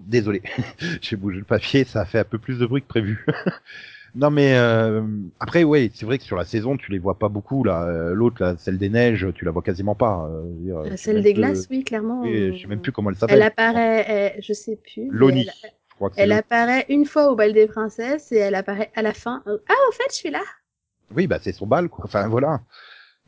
[0.08, 0.42] Désolé,
[1.02, 3.26] j'ai bougé le papier, ça a fait un peu plus de bruit que prévu.
[4.16, 5.02] non mais euh,
[5.42, 7.84] après ouais, c'est vrai que sur la saison tu les vois pas beaucoup là.
[7.84, 10.30] Euh, L'autre là, celle des neiges, tu la vois quasiment pas.
[10.32, 12.22] Euh, Euh, Celle des plus- glaces, oui, clairement.
[12.22, 13.36] Oui, je sais même plus comment elle s'appelle.
[13.38, 15.10] Elle apparaît, je sais plus.
[15.12, 15.42] Loni.
[15.64, 16.40] Elle, Je crois que c'est elle Loni.
[16.40, 19.44] apparaît une fois au bal des princesses et elle apparaît à la fin.
[19.46, 20.42] Ah, au fait, je suis là.
[21.14, 22.06] Oui, bah c'est son bal quoi.
[22.06, 22.62] Enfin voilà.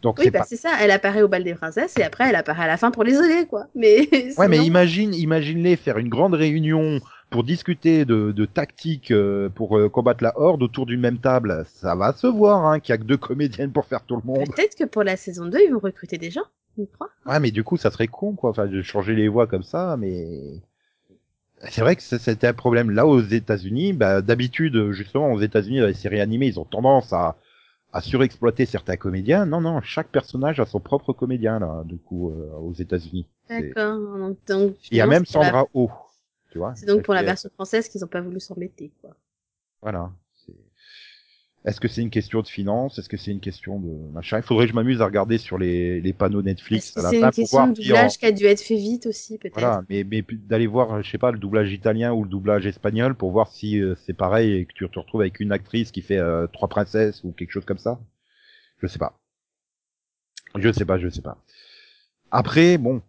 [0.02, 0.46] Donc Oui, c'est bah pas.
[0.46, 0.72] c'est ça.
[0.82, 3.18] Elle apparaît au bal des princesses et après elle apparaît à la fin pour les
[3.18, 3.68] oler, quoi.
[3.76, 9.50] Mais Ouais, mais imagine, imagine-les faire une grande réunion pour discuter de, de tactiques euh,
[9.50, 11.66] pour euh, combattre la horde autour d'une même table.
[11.68, 14.22] Ça va se voir hein, qu'il y a que deux comédiennes pour faire tout le
[14.24, 14.48] monde.
[14.56, 17.52] Peut-être que pour la saison 2, ils vont recruter des gens, tu crois Ouais, mais
[17.52, 18.52] du coup, ça serait con, quoi.
[18.52, 20.62] Enfin, de changer les voix comme ça, mais
[21.70, 22.92] c'est vrai que c'était un problème.
[22.92, 27.12] Là, aux États-Unis, bah, d'habitude, justement, aux États-Unis, dans les séries animées, ils ont tendance
[27.12, 27.36] à,
[27.96, 29.46] à surexploiter certains comédiens.
[29.46, 33.26] Non, non, chaque personnage a son propre comédien, là, du coup, euh, aux États-Unis.
[33.50, 33.98] D'accord.
[34.48, 35.90] Donc, Il y a même pour la- Sandra Oh,
[36.52, 36.76] tu vois.
[36.76, 39.12] C'est donc pour la est- version française qu'ils ont pas voulu s'embêter, quoi.
[39.82, 40.12] Voilà.
[41.66, 43.00] Est-ce que c'est une question de finance?
[43.00, 44.38] Est-ce que c'est une question de machin?
[44.38, 47.68] Il faudrait que je m'amuse à regarder sur les, les panneaux Netflix c'est une question
[47.68, 49.54] de en- doublage qui a dû être fait vite aussi, peut-être?
[49.56, 53.16] Voilà, mais, mais d'aller voir, je sais pas, le doublage italien ou le doublage espagnol
[53.16, 56.02] pour voir si euh, c'est pareil et que tu te retrouves avec une actrice qui
[56.02, 58.00] fait euh, trois princesses ou quelque chose comme ça.
[58.82, 59.18] Je sais pas.
[60.56, 61.38] Je sais pas, je sais pas.
[62.32, 63.02] Après, bon,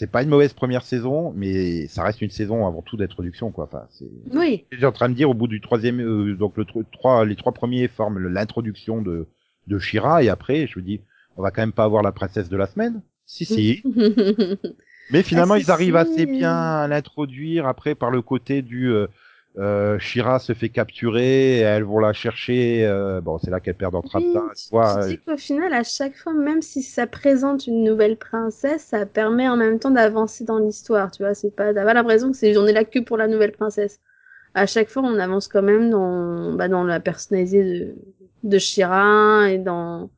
[0.00, 3.64] c'est pas une mauvaise première saison, mais ça reste une saison avant tout d'introduction, quoi.
[3.64, 4.08] Enfin, c'est.
[4.32, 4.64] Oui.
[4.72, 7.36] J'étais en train de dire au bout du troisième, euh, donc le tro- trois, les
[7.36, 9.26] trois premiers forment l'introduction de
[9.66, 11.00] de Shira et après, je me dis,
[11.36, 13.02] on va quand même pas avoir la princesse de la semaine.
[13.26, 13.82] Si si.
[15.10, 16.12] Mais finalement, Ah, ils arrivent si.
[16.12, 19.06] assez bien à l'introduire après par le côté du euh,
[19.58, 22.86] euh, Shira se fait capturer, et elles vont la chercher.
[22.86, 25.72] euh, bon, c'est là qu'elle perd Oui, tu, tu vois, tu euh, dis qu'au final,
[25.74, 29.90] à chaque fois, même si ça présente une nouvelle princesse, ça permet en même temps
[29.90, 31.34] d'avancer dans l'histoire, tu vois.
[31.34, 34.00] C'est pas, pas l'impression que c'est, on est là que pour la nouvelle princesse.
[34.54, 37.96] À chaque fois, on avance quand même dans, bah, dans la personnalisée de,
[38.44, 40.10] de Shira et dans,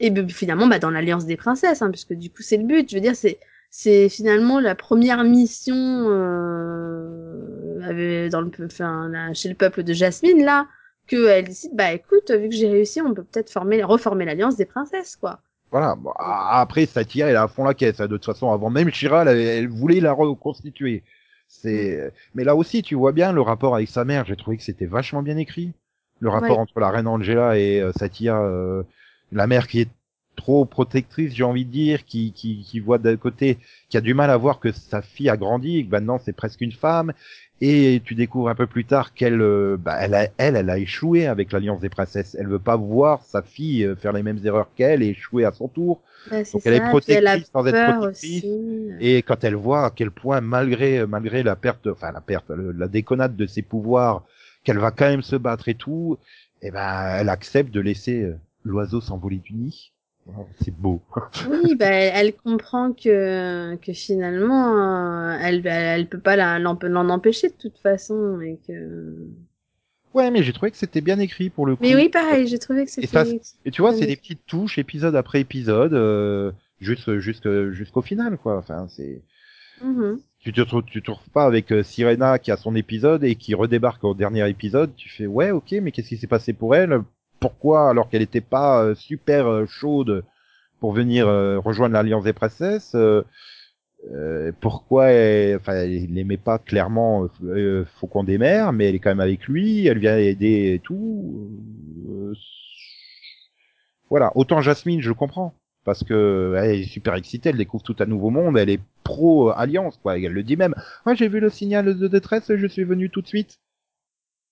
[0.00, 2.88] et finalement, bah, dans l'alliance des princesses, hein, puisque du coup, c'est le but.
[2.90, 7.57] Je veux dire, c'est, c'est finalement la première mission, euh,
[8.30, 10.66] dans le, enfin, là, chez le peuple de Jasmine, là,
[11.06, 14.66] qu'elle décide, bah écoute, vu que j'ai réussi, on peut peut-être former, reformer l'alliance des
[14.66, 15.40] princesses, quoi.
[15.70, 15.94] voilà.
[15.96, 18.00] Bon, a- après, Satya, elle est à fond la caisse.
[18.00, 21.02] hein, de toute façon, avant même Shira, elle, elle voulait la reconstituer.
[21.48, 24.24] C'est, mais là aussi, tu vois bien le rapport avec sa mère.
[24.26, 25.72] J'ai trouvé que c'était vachement bien écrit.
[26.20, 26.62] Le rapport Ouais.
[26.62, 28.82] entre la reine Angela et euh, Satya, euh,
[29.32, 29.88] la mère qui est
[30.36, 34.14] trop protectrice, j'ai envie de dire, qui, qui, qui voit d'un côté, qui a du
[34.14, 37.12] mal à voir que sa fille a grandi, et que maintenant c'est presque une femme,
[37.60, 40.78] et tu découvres un peu plus tard qu'elle, euh, bah, elle, a, elle, elle a
[40.78, 42.36] échoué avec l'alliance des princesses.
[42.38, 45.52] Elle veut pas voir sa fille euh, faire les mêmes erreurs qu'elle et échouer à
[45.52, 46.02] son tour.
[46.30, 48.44] Bah, Donc elle est elle protectrice sans être protectrice.
[48.44, 48.48] aussi.
[49.00, 52.72] Et quand elle voit à quel point, malgré malgré la perte, enfin la perte, le-
[52.72, 54.24] la déconnade de ses pouvoirs,
[54.64, 56.18] qu'elle va quand même se battre et tout,
[56.62, 59.92] eh ben elle accepte de laisser euh, l'oiseau s'envoler du nid.
[60.36, 61.00] Oh, C'est beau.
[61.48, 67.54] Oui, bah, elle, comprend que, que finalement, euh, elle, elle peut pas l'en empêcher de
[67.54, 69.16] toute façon, et que...
[70.14, 71.82] Ouais, mais j'ai trouvé que c'était bien écrit pour le coup.
[71.82, 73.40] Mais oui, pareil, j'ai trouvé que Et c'était...
[73.64, 77.18] Et tu vois, c'est des petites touches, épisode après épisode, euh, juste
[77.70, 78.58] jusqu'au final, quoi.
[78.58, 79.22] Enfin, c'est.
[79.80, 80.18] Mhm.
[80.40, 83.54] tu te tu te retrouves pas avec euh, Sirena qui a son épisode et qui
[83.54, 84.94] redébarque au dernier épisode.
[84.96, 87.02] Tu fais ouais, ok, mais qu'est-ce qui s'est passé pour elle?
[87.40, 90.24] Pourquoi alors qu'elle n'était pas euh, super euh, chaude
[90.80, 92.96] pour venir euh, rejoindre l'alliance des princesses
[94.60, 95.60] pourquoi elle,
[96.14, 97.28] l'aimait pas clairement
[97.98, 101.50] Faucon des mers, mais elle est quand même avec lui, elle vient aider et tout.
[104.08, 105.52] Voilà, autant Jasmine, je comprends.
[105.84, 109.50] Parce que elle est super excitée, elle découvre tout un nouveau monde, elle est pro
[109.50, 110.18] alliance, quoi.
[110.18, 110.74] Elle le dit même.
[111.06, 113.58] Moi, j'ai vu le signal de détresse, je suis venu tout de suite.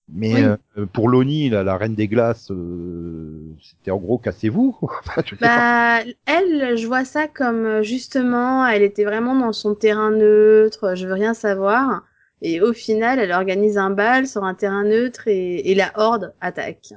[0.09, 0.57] Mais Oui.
[0.77, 4.77] euh, pour Loni, la, la reine des glaces, euh, c'était en gros cassez-vous.
[5.39, 10.95] Bah, elle, je vois ça comme euh, justement, elle était vraiment dans son terrain neutre,
[10.95, 12.03] je veux rien savoir.
[12.41, 16.33] Et au final, elle organise un bal sur un terrain neutre et, et la horde
[16.41, 16.93] attaque.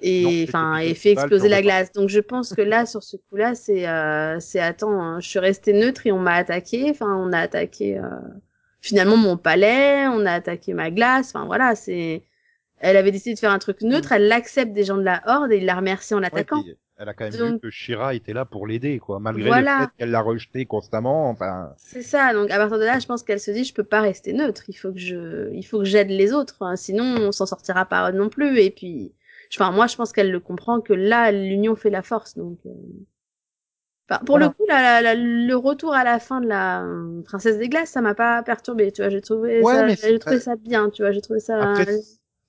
[0.00, 1.92] Et enfin, et fait exploser la glace.
[1.92, 5.38] Donc je pense que là, sur ce coup-là, c'est, euh, c'est attends, hein, je suis
[5.40, 6.90] restée neutre et on m'a attaqué.
[6.90, 8.02] Enfin, on a attaqué euh,
[8.80, 11.28] finalement mon palais, on a attaqué ma glace.
[11.34, 12.24] Enfin voilà, c'est.
[12.78, 15.50] Elle avait décidé de faire un truc neutre, elle l'accepte des gens de la horde
[15.52, 16.62] et il la remercie en l'attaquant.
[16.98, 19.76] elle a quand même vu Donc- que Shira était là pour l'aider, quoi, malgré Voilà.
[19.80, 21.28] le fait qu'elle l'a rejeté constamment.
[21.30, 22.32] Enfin, C'est ça.
[22.34, 24.64] Donc à partir de là, je pense qu'elle se dit, je peux pas rester neutre.
[24.68, 26.56] Il faut que je, il faut que j'aide les autres.
[26.60, 28.58] hein, Sinon, on s'en sortira pas non plus.
[28.60, 29.12] Et puis,
[29.54, 32.34] enfin, moi, je pense qu'elle le comprend que là, l'union fait la force.
[32.36, 32.70] Donc, euh,
[34.10, 34.46] enfin, pour Voilà.
[34.46, 37.68] le coup, la, la- la- le retour à la fin de la euh, princesse des
[37.68, 38.92] glaces, ça m'a pas perturbé.
[38.92, 40.90] Tu vois, j'ai trouvé Ouais, ça, j'ai trouvé ça bien.
[40.90, 41.58] Tu vois, j'ai trouvé ça.
[41.72, 41.98] après,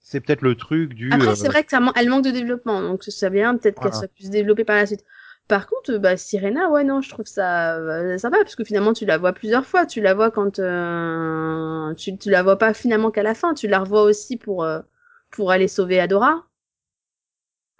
[0.09, 1.13] c'est peut-être le truc du.
[1.13, 3.79] Après, euh, c'est vrai que ça man- elle manque de développement, donc c'est bien peut-être
[3.79, 5.03] qu'elle soit plus développée par la suite.
[5.47, 9.05] Par contre, bah, Sirena, ouais, non, je trouve ça euh, sympa, parce que finalement, tu
[9.05, 9.85] la vois plusieurs fois.
[9.85, 13.53] Tu la vois quand euh, tu, tu la vois pas finalement qu'à la fin.
[13.53, 14.81] Tu la revois aussi pour euh,
[15.31, 16.43] pour aller sauver Adora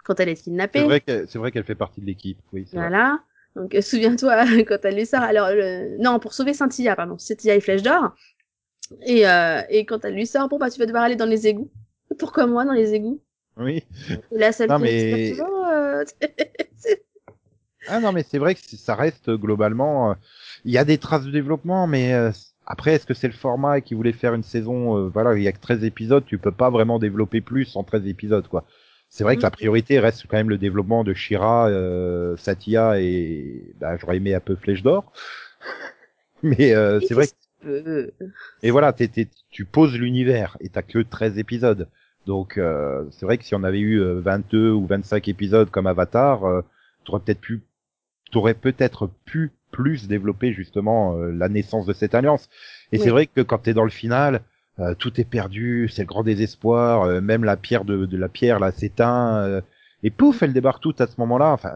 [0.04, 0.80] quand elle est kidnappée.
[0.80, 2.38] C'est vrai qu'elle, c'est vrai qu'elle fait partie de l'équipe.
[2.52, 2.78] Oui, vrai.
[2.80, 3.20] Voilà.
[3.56, 5.20] Donc euh, souviens-toi quand elle lui sort.
[5.22, 8.14] Alors le- non, pour sauver Scintilla, pardon, Scintilla et Flèche d'or.
[9.02, 11.46] Et euh, et quand elle lui sort, bon bah tu vas devoir aller dans les
[11.46, 11.70] égouts.
[12.18, 13.20] Pourquoi moi dans les égouts
[13.56, 13.84] Oui.
[14.32, 16.04] Et la seule Non, mais- toujours, euh,
[17.88, 20.10] Ah non, mais c'est vrai que ça reste globalement.
[20.10, 20.14] euh,
[20.64, 22.30] Il y a des traces de développement, mais euh,
[22.66, 25.48] après, est-ce que c'est le format qui voulait faire une saison euh, Voilà, il y
[25.48, 28.64] a que 13 épisodes, tu peux pas vraiment développer plus en 13 épisodes, quoi.
[29.10, 33.72] C'est vrai que la priorité reste quand même le développement de Shira, euh, Satya et
[33.80, 35.10] bah, j'aurais aimé un peu Flèche d'or.
[36.42, 37.26] mais euh, c'est vrai
[37.64, 38.12] que
[38.62, 41.88] Et voilà, t'es- tu poses l'univers et t'as que 13 épisodes.
[42.28, 45.86] Donc euh, c'est vrai que si on avait eu euh, 22 ou 25 épisodes comme
[45.86, 46.60] Avatar, euh,
[47.04, 47.62] t'aurais peut-être pu,
[48.30, 52.50] t'aurais peut-être pu plus développer justement euh, la naissance de cette alliance.
[52.92, 53.02] Et Oui.
[53.04, 54.42] c'est vrai que quand t'es dans le final,
[54.78, 57.02] euh, tout est perdu, c'est le grand désespoir.
[57.04, 59.60] euh, même la pierre de, de la pierre là s'éteint euh,
[60.02, 61.50] et pouf, elle débarque toute à ce moment-là.
[61.52, 61.72] Enfin,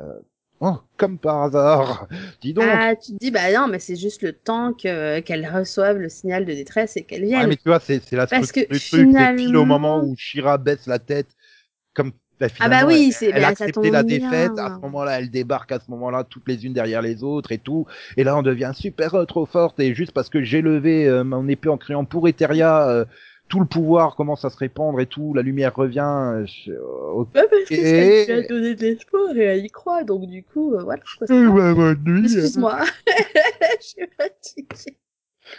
[0.62, 2.08] oh, comme par hasard.
[2.40, 2.64] Dis donc.
[2.66, 6.08] Ah, tu te dis, bah non, mais c'est juste le temps que, qu'elle reçoive le
[6.08, 7.48] signal de détresse et qu'elle Ouais, vienne.
[7.48, 8.80] mais tu vois, c'est, la Parce que du truc.
[8.80, 11.28] C'est pile au finalement- moment où Shira baisse la tête,
[11.94, 14.18] comme bah, Ah bah finalement, oui, c'est- elle bah, a accepté la bien.
[14.18, 14.58] défaite.
[14.58, 17.58] À ce moment-là, elle débarque à ce moment-là, toutes les unes derrière les autres et
[17.58, 17.86] tout.
[18.16, 19.78] Et là, on devient super euh, trop forte.
[19.78, 23.04] Et juste parce que j'ai levé euh, mon épée en criant pour Eteria, euh,
[23.48, 25.34] tout le pouvoir commence à se répandre et tout.
[25.34, 26.00] La lumière revient.
[26.00, 27.28] euh, je- euh, ok.
[27.34, 30.42] Ouais, parce que ça lui a donné de l'espoir et elle y croit, donc du
[30.42, 31.02] coup, euh, voilà.
[31.28, 32.24] ben, bonne nuit.
[32.24, 32.80] Excuse-moi.
[33.80, 34.96] Je suis fatiguée.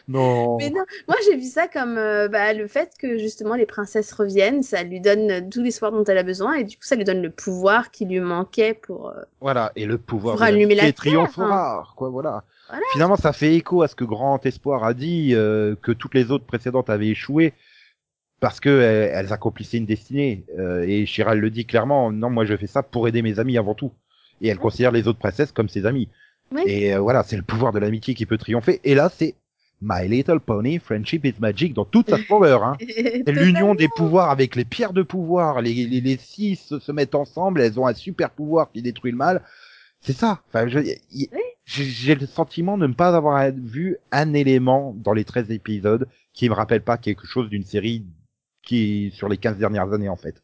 [0.08, 0.58] Non.
[0.58, 4.12] Mais non, moi j'ai vu ça comme euh, bah, le fait que justement les princesses
[4.14, 7.04] reviennent, ça lui donne tout l'espoir dont elle a besoin et du coup ça lui
[7.04, 9.10] donne le pouvoir qui lui manquait pour.
[9.10, 10.94] euh, Voilà, et le pouvoir Pour allumer la Terre, hein.
[10.96, 12.44] triomphera, quoi, voilà.
[12.70, 12.84] Voilà.
[12.94, 16.32] Finalement, ça fait écho à ce que Grand Espoir a dit, euh, que toutes les
[16.32, 17.54] autres précédentes avaient échoué
[18.44, 20.44] parce que euh, elles accomplissaient une destinée.
[20.60, 23.58] Euh, et Chiral le dit clairement, non, moi je fais ça pour aider mes amis
[23.58, 23.94] avant tout.
[24.42, 26.10] Et elle considère les autres princesses comme ses amis.
[26.52, 26.62] Oui.
[26.66, 28.82] Et euh, voilà, c'est le pouvoir de l'amitié qui peut triffer.
[28.84, 29.36] Et là, c'est
[29.82, 32.66] My Little Pony, Friendship is Magic dans toute sa splendeur.
[32.66, 32.76] Hein.
[32.82, 35.62] C'est l'union des pouvoirs avec les pierres de pouvoir.
[35.62, 39.18] Les, les, les six se, mettent ensemble, elles ont un super pouvoir qui détruit le
[39.18, 39.42] mal.
[40.02, 40.42] C'est ça.
[40.50, 41.30] Enfin, Oui.
[41.64, 46.10] j'ai j'ai le sentiment de ne pas avoir vu un élément dans les 13 épisodes
[46.34, 48.04] qui me rappelle pas quelque chose d'une série
[48.64, 50.42] qui sur les 15 dernières années, en fait.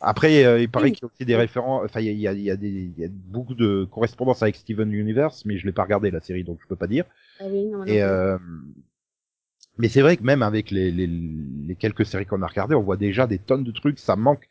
[0.00, 0.92] Après, euh, il paraît Oui.
[0.92, 2.66] qu'il y a aussi des référents, enfin, il y a, y, a, y,
[3.02, 6.44] a y beaucoup de correspondances avec Steven Universe, mais je l'ai pas regardé, la série,
[6.44, 7.04] donc je peux pas dire.
[7.38, 8.00] Ah oui, non, non, Et non.
[8.02, 8.38] euh,
[9.78, 12.82] mais c'est vrai que même avec les, les, les quelques séries qu'on a regardées, on
[12.82, 13.98] voit déjà des tonnes de trucs.
[13.98, 14.48] Ça manque,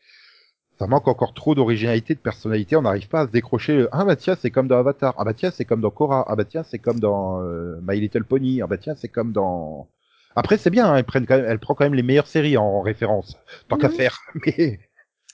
[0.80, 2.76] ça manque encore trop d'originalité, de personnalité.
[2.76, 3.88] On n'arrive pas à se décrocher.
[3.92, 5.16] Ah bah tiens, c'est comme dans Avatar.
[5.18, 6.26] Ah bah tiens, c'est comme dans Korra.
[6.28, 8.62] Ah bah tiens, c'est comme dans euh, My Little Pony.
[8.62, 9.88] Ah bah tiens, c'est comme dans.
[10.36, 10.88] Après, c'est bien.
[10.92, 13.78] hein, elle, prennent quand même, elle prend quand même les meilleures séries en référence, tant
[13.78, 14.18] qu'à faire.
[14.46, 14.80] Mais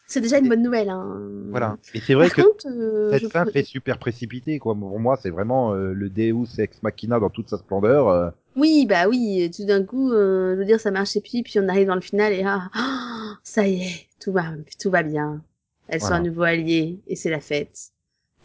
[0.07, 0.89] C'est déjà une bonne nouvelle.
[0.89, 1.19] Hein.
[1.51, 1.77] voilà.
[1.93, 4.59] Et c'est vrai Par que contre, euh, cette fin fait super précipité.
[4.59, 4.75] Quoi.
[4.75, 8.07] Pour moi, c'est vraiment euh, le Deus ex machina dans toute sa splendeur.
[8.09, 8.29] euh.
[8.55, 11.69] Oui, bah oui, tout d'un coup, je veux dire, ça marche et puis, puis on
[11.69, 14.45] arrive dans le final et ah, ah, ça y est, tout va,
[14.81, 15.41] tout va bien.
[15.87, 17.77] Elles sont à nouveau alliées et c'est la fête.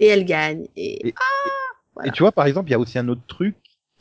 [0.01, 0.67] Et elles gagnent.
[0.77, 1.51] Et, Et- ah,
[1.95, 2.09] voilà.
[2.09, 3.57] Et tu vois, par exemple, il y a aussi un autre truc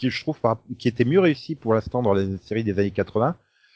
[0.10, 0.40] qui je trouve
[0.78, 3.36] qui était mieux réussi pour l'instant dans les séries des années 80,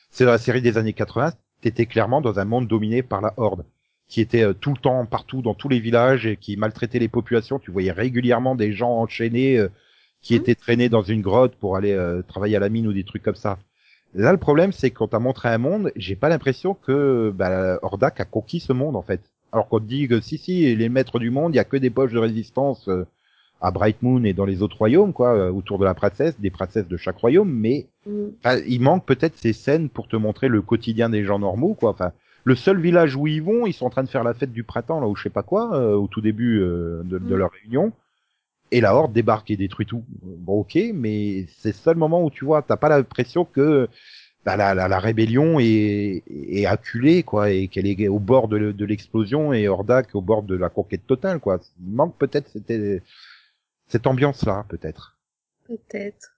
[0.10, 3.34] c'est dans la série des années 80, t'étais clairement dans un monde dominé par la
[3.38, 3.66] Horde,
[4.08, 7.08] qui était euh, tout le temps partout dans tous les villages et qui maltraitait les
[7.10, 7.60] populations.
[7.60, 9.70] Tu voyais régulièrement des gens enchaînés euh,
[10.22, 10.40] qui Mhm.
[10.42, 13.24] étaient traînés dans une grotte pour aller euh, travailler à la mine ou des trucs
[13.24, 13.60] comme ça.
[14.14, 18.20] Là, le problème, c'est qu'on t'a montré un monde, j'ai pas l'impression que bah, Hordak
[18.20, 19.22] a conquis ce monde en fait.
[19.52, 21.78] Alors qu'on te dit que si, si, les maîtres du monde, il y a que
[21.78, 23.06] des poches de résistance euh,
[23.62, 26.52] à Bright Moon et dans les autres royaumes, quoi, euh, autour de la princesse, des
[26.52, 28.28] princesses de chaque royaume, mais Mm.
[28.68, 31.90] il manque peut-être ces scènes pour te montrer le quotidien des gens normaux, quoi.
[31.90, 32.12] Enfin,
[32.46, 34.64] le seul village où ils vont, ils sont en train de faire la fête du
[34.64, 37.38] printemps, là, ou je sais pas quoi, euh, au tout début euh, de, de Mm.
[37.38, 37.92] leur réunion.
[38.72, 40.04] Et la horde débarque et détruit tout.
[40.22, 43.88] Bon, ok, mais c'est le seul moment où tu vois, t'as pas l'impression que
[44.46, 48.72] bah, la, la, la rébellion est, est acculée, quoi, et qu'elle est au bord de,
[48.72, 51.60] de l'explosion et Hordak au bord de la conquête totale, quoi.
[51.86, 53.04] Il manque peut-être cette,
[53.88, 55.18] cette ambiance-là, peut-être.
[55.66, 56.38] Peut-être.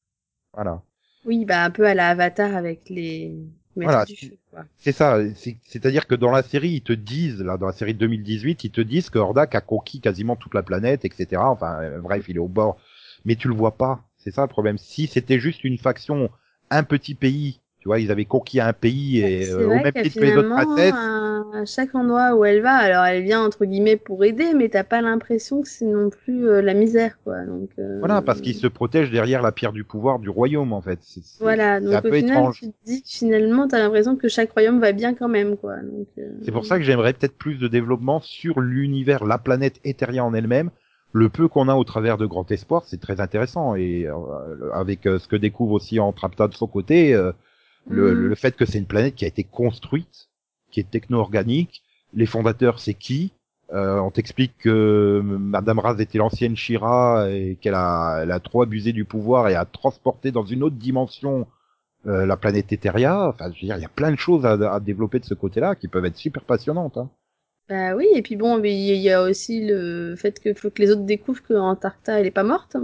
[0.53, 0.81] Voilà.
[1.25, 3.29] Oui, bah un peu à la Avatar avec les
[3.75, 4.05] maîtres Voilà.
[4.05, 4.38] du feu.
[4.51, 4.65] Quoi.
[4.77, 7.93] C'est ça, c'est- c'est-à-dire que dans la série, ils te disent, là, dans la série
[7.93, 11.41] de 2018, ils te disent que Hordak a conquis quasiment toute la planète, etc.
[11.45, 12.77] Enfin, bref, il est au bord.
[13.25, 14.01] Mais tu le vois pas.
[14.17, 14.77] C'est ça le problème.
[14.77, 16.29] Si c'était juste une faction,
[16.69, 20.20] un petit pays, tu vois, ils avaient conquis un pays et euh, au même titre
[20.20, 20.94] que les autres princesses.
[20.94, 24.84] à, chaque endroit où elle va, alors elle vient entre guillemets pour aider, mais t'as
[24.84, 27.46] pas l'impression que c'est non plus euh, la misère, quoi.
[27.46, 30.82] Donc euh, Voilà, parce qu'ils se protègent derrière la pierre du pouvoir du royaume, en
[30.82, 31.00] fait.
[31.02, 32.60] C'est- c'est- Voilà, donc un au peu final, étrange.
[32.60, 35.78] tu te dis que finalement, t'as l'impression que chaque royaume va bien quand même, quoi.
[35.78, 39.80] Donc, euh, C'est pour ça que j'aimerais peut-être plus de développement sur l'univers, la planète
[39.86, 40.70] Etheria en elle-même.
[41.13, 43.76] Le peu qu'on a au travers de Grand Espoir, c'est très intéressant.
[43.76, 44.13] Et euh,
[44.74, 47.32] avec euh, ce que découvre aussi en Trapta de son côté, euh,
[47.89, 48.28] le, Mm.
[48.30, 50.30] le fait que c'est une planète qui a été construite,
[50.71, 51.84] qui est techno-organique.
[52.13, 53.34] Les fondateurs, c'est qui?
[53.73, 58.62] Euh, On t'explique que Madame Raz était l'ancienne Shira et qu'elle a, elle a trop
[58.63, 61.47] abusé du pouvoir et a transporté dans une autre dimension
[62.08, 63.30] euh, la planète Etheria.
[63.30, 65.36] Enfin, je veux dire, il y a plein de choses à, à développer de ce
[65.36, 66.97] côté-là qui peuvent être super passionnantes.
[66.97, 67.10] Hein.
[67.67, 70.89] Bah oui, et puis bon, il y a aussi le fait que faut que les
[70.89, 71.54] autres découvrent que
[72.08, 72.75] elle est pas morte.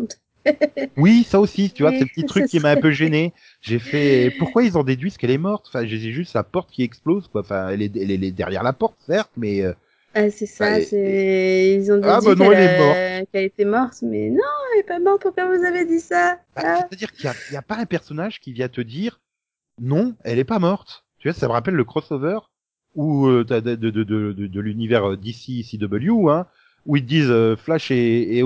[0.46, 0.52] Hein.
[0.98, 2.92] Oui, ça aussi, tu vois, Oui, c'est le petit truc ce qui m'a un peu
[2.92, 3.34] gêné.
[3.62, 5.66] J'ai fait, pourquoi ils ont déduit qu'elle est morte?
[5.68, 7.42] Enfin, j'ai juste la porte qui explose, quoi.
[7.42, 9.74] Enfin, elle est, elle est derrière la porte, certes, mais euh,
[10.14, 11.76] Ah, c'est ça, Ah, c'est...
[11.76, 12.36] Ils ont dit Ah, bah
[13.32, 16.40] qu'elle était morte, mais non, elle est pas morte, pourquoi vous avez dit ça?
[16.56, 16.78] Bah, Ah.
[16.78, 19.20] c'est-à-dire qu'il y a, pas un personnage qui vient te dire
[19.82, 21.06] non, elle est pas morte.
[21.20, 22.40] Tu vois, ça me rappelle le crossover
[22.98, 26.48] euh, t'as de, de, de, de, de, l'univers euh, DC CW, hein,
[26.86, 28.44] où ils disent euh, Flash et, et,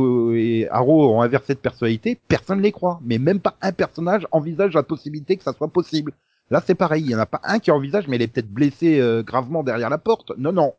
[0.61, 4.73] et Arrow ont inversé de personnalité, personne les croit, mais même pas un personnage envisage
[4.73, 6.13] la possibilité que ça soit possible.
[6.49, 8.49] Là, c'est pareil, il y en a pas un qui envisage, mais elle est peut-être
[8.49, 10.31] blessée euh, gravement derrière la porte.
[10.37, 10.73] Non, non.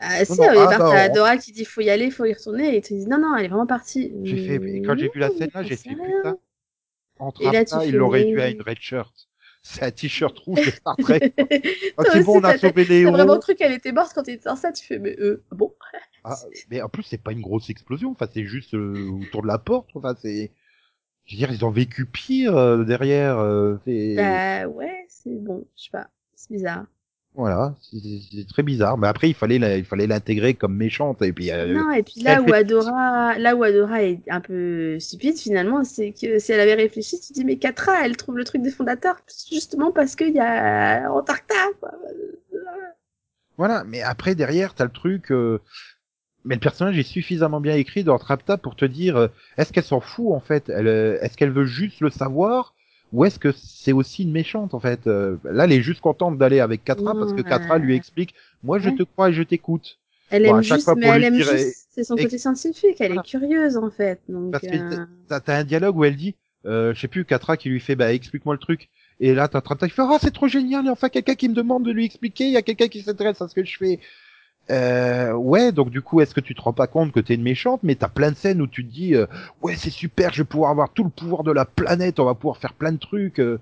[0.00, 0.90] Ah, si, non, au départ, ah, non.
[0.90, 3.36] t'as Dora qui dit faut y aller, faut y retourner, et te disent non, non,
[3.36, 4.12] elle est vraiment partie.
[4.24, 6.36] J'ai fait, quand j'ai vu la scène là, j'ai fait putain.
[7.18, 9.12] Entre Et là, tu ça, l'ont mais- réduit à une red shirt.
[9.60, 11.32] C'est un t-shirt rouge de Star Trek.
[11.98, 13.12] Ah, c'est bon, on a sauvé les héros.
[13.12, 15.74] vraiment cru qu'elle était morte quand elle était enceinte, tu fais mais euh, bon.
[16.24, 16.36] Ah,
[16.70, 18.10] mais en plus, c'est pas une grosse explosion.
[18.10, 19.88] Enfin, c'est juste euh, autour de la porte.
[19.94, 20.50] Enfin, c'est.
[21.26, 23.38] Je veux dire, ils ont vécu pire euh, derrière.
[23.38, 26.86] euh, c'est- Bah ouais, c'est bon, je sais pas, c'est bizarre.
[27.34, 28.98] Voilà, c'est- très bizarre.
[28.98, 31.20] Mais après, il fallait la- il fallait l'intégrer comme méchante.
[31.22, 34.40] Et puis, euh, Non, et puis là où fait- Adora, là où Adora est un
[34.40, 38.16] peu stupide finalement, c'est que si elle avait réfléchi, tu te dis mais Catra, elle
[38.16, 39.20] trouve le truc des fondateurs
[39.52, 41.54] justement parce qu'il y a Antarcta.
[41.78, 41.92] Quoi.
[43.56, 45.30] Voilà, mais après derrière, t'as le truc.
[45.30, 45.60] euh,
[46.48, 49.84] Mais le personnage est suffisamment bien écrit dans Trapta pour te dire, euh, est-ce qu'elle
[49.84, 50.68] s'en fout en fait?
[50.70, 52.74] Elle, euh, Est-ce qu'elle veut juste le savoir?
[53.12, 55.06] Ou est-ce que c'est aussi une méchante en fait?
[55.06, 58.78] Euh, Là, elle est juste contente d'aller avec Catra parce que euh, lui explique, moi
[58.80, 58.98] je ouais.
[58.98, 59.98] te crois et je t'écoute.
[60.30, 63.00] Elle Bon, aime juste, fois mais elle aime dire, juste, c'est son et- côté scientifique,
[63.00, 63.20] elle Voilà.
[63.20, 64.20] est curieuse en fait.
[64.28, 67.24] Donc, Parce que euh, t'as t'as un dialogue où elle dit, euh, je sais plus,
[67.24, 68.88] Catra qui lui fait, bah explique-moi le truc.
[69.20, 71.34] Et là, t'as Trapta qui fait, ah c'est trop génial, il y a enfin quelqu'un
[71.34, 73.64] qui me demande de lui expliquer, il y a quelqu'un qui s'intéresse à ce que
[73.64, 74.00] je fais.
[74.70, 77.42] Euh, ouais, donc du coup, est-ce que tu te rends pas compte que t'es une
[77.42, 79.26] méchante, mais t'as plein de scènes où tu te dis, euh,
[79.62, 82.34] ouais, c'est super, je vais pouvoir avoir tout le pouvoir de la planète, on va
[82.34, 83.40] pouvoir faire plein de trucs.
[83.40, 83.58] euh.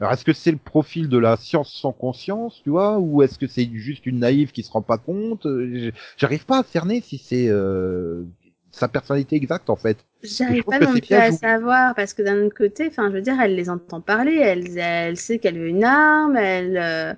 [0.00, 3.38] Alors, est-ce que c'est le profil de la science sans conscience, tu vois, ou est-ce
[3.38, 7.00] que c'est juste une naïve qui se rend pas compte Euh, J'arrive pas à cerner
[7.02, 8.24] si c'est euh,
[8.70, 9.98] sa personnalité exacte en fait.
[10.22, 13.40] J'arrive pas non plus à savoir parce que d'un autre côté, enfin, je veux dire,
[13.40, 17.14] elle les entend parler, elle, elle sait qu'elle veut une arme, elle, euh,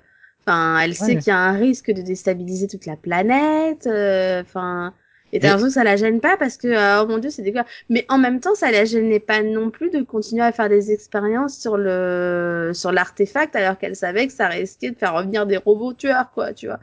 [0.49, 4.93] enfin, elle sait qu'il y a un risque de déstabiliser toute la planète, euh, enfin,
[5.31, 7.43] et t'as l'impression que ça la gêne pas parce que, euh, oh mon dieu, c'est
[7.43, 7.61] dégueu.
[7.89, 10.91] Mais en même temps, ça la gênait pas non plus de continuer à faire des
[10.91, 15.57] expériences sur le, sur l'artefact alors qu'elle savait que ça risquait de faire revenir des
[15.57, 16.79] robots tueurs, quoi, tu vois.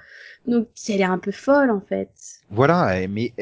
[0.46, 2.10] Donc, elle est un peu folle, en fait.
[2.50, 3.32] Voilà, mais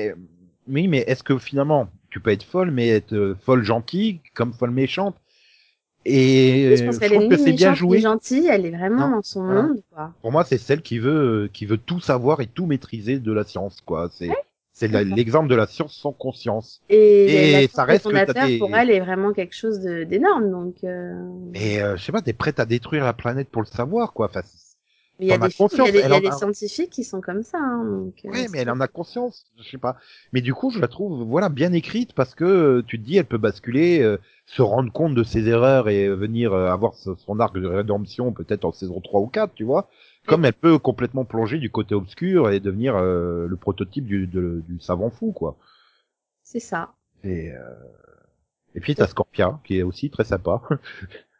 [0.69, 4.53] oui, mais est-ce que finalement tu peux être folle, mais être euh, folle gentille comme
[4.53, 5.17] folle méchante?
[6.07, 8.01] Et Oui, je pense je est que c'est bien joué.
[8.01, 9.63] gentille, elle est vraiment Non, dans son voilà.
[9.63, 10.13] monde, quoi.
[10.21, 13.33] Pour moi, c'est celle qui veut, euh, qui veut tout savoir et tout maîtriser de
[13.33, 14.09] la science, quoi.
[14.13, 14.29] C'est,
[14.73, 16.83] c'est l'exemple de la science sans conscience.
[16.89, 16.97] Et,
[17.27, 20.75] Et la ça reste que des- pour elle, est vraiment quelque chose de- d'énorme, donc...
[20.85, 21.15] Euh...
[21.53, 24.27] Mais euh, je sais pas, t'es prête à détruire la planète pour le savoir, quoi.
[24.29, 24.43] Enfin,
[25.19, 27.05] Mais il y a des, il y a des, y a des a- scientifiques qui
[27.05, 28.25] sont comme ça, hein, donc...
[28.25, 29.97] euh, Ouais, mais elle en a conscience, je sais pas.
[30.33, 33.17] Mais du coup, je la trouve, voilà, bien écrite parce que euh, tu te dis,
[33.19, 36.95] elle peut basculer, euh, se rendre compte de ses erreurs et euh, venir euh, avoir
[36.95, 39.89] son arc de rédemption peut-être en saison 3 ou 4, tu vois.
[40.27, 44.63] Comme elle peut complètement plonger du côté obscur et devenir euh, le prototype du, de-
[44.69, 45.57] du savant fou, quoi.
[46.45, 46.95] C'est ça.
[47.25, 47.75] Et, euh...
[48.75, 50.63] et puis t'as Scorpia, qui est aussi très sympa.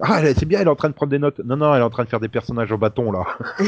[0.00, 1.40] ah, c'est bien, elle est en train de prendre des notes.
[1.40, 3.24] Non, non, elle est en train de faire des personnages en bâton, là.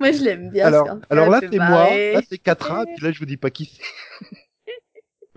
[0.00, 0.66] moi, je l'aime bien.
[0.66, 3.66] alors, alors là, c'est moi, là, c'est Katra, puis là, je vous dis pas qui
[3.66, 4.30] c'est.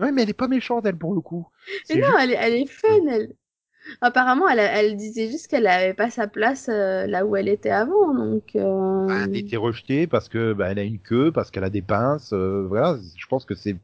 [0.00, 1.46] ouais, mais elle est pas méchante, elle, pour le coup.
[1.88, 3.32] Mais non, juste- elle, est- elle est fun, elle.
[4.00, 7.70] Apparemment, elle, elle disait juste qu'elle avait pas sa place euh, là où elle était
[7.70, 8.54] avant, donc...
[8.54, 9.06] Euh...
[9.06, 11.70] Bah, elle a été rejetée parce que bah, elle a une queue, parce qu'elle a
[11.70, 12.98] des pinces, euh, voilà.
[13.16, 13.76] Je pense que c'est,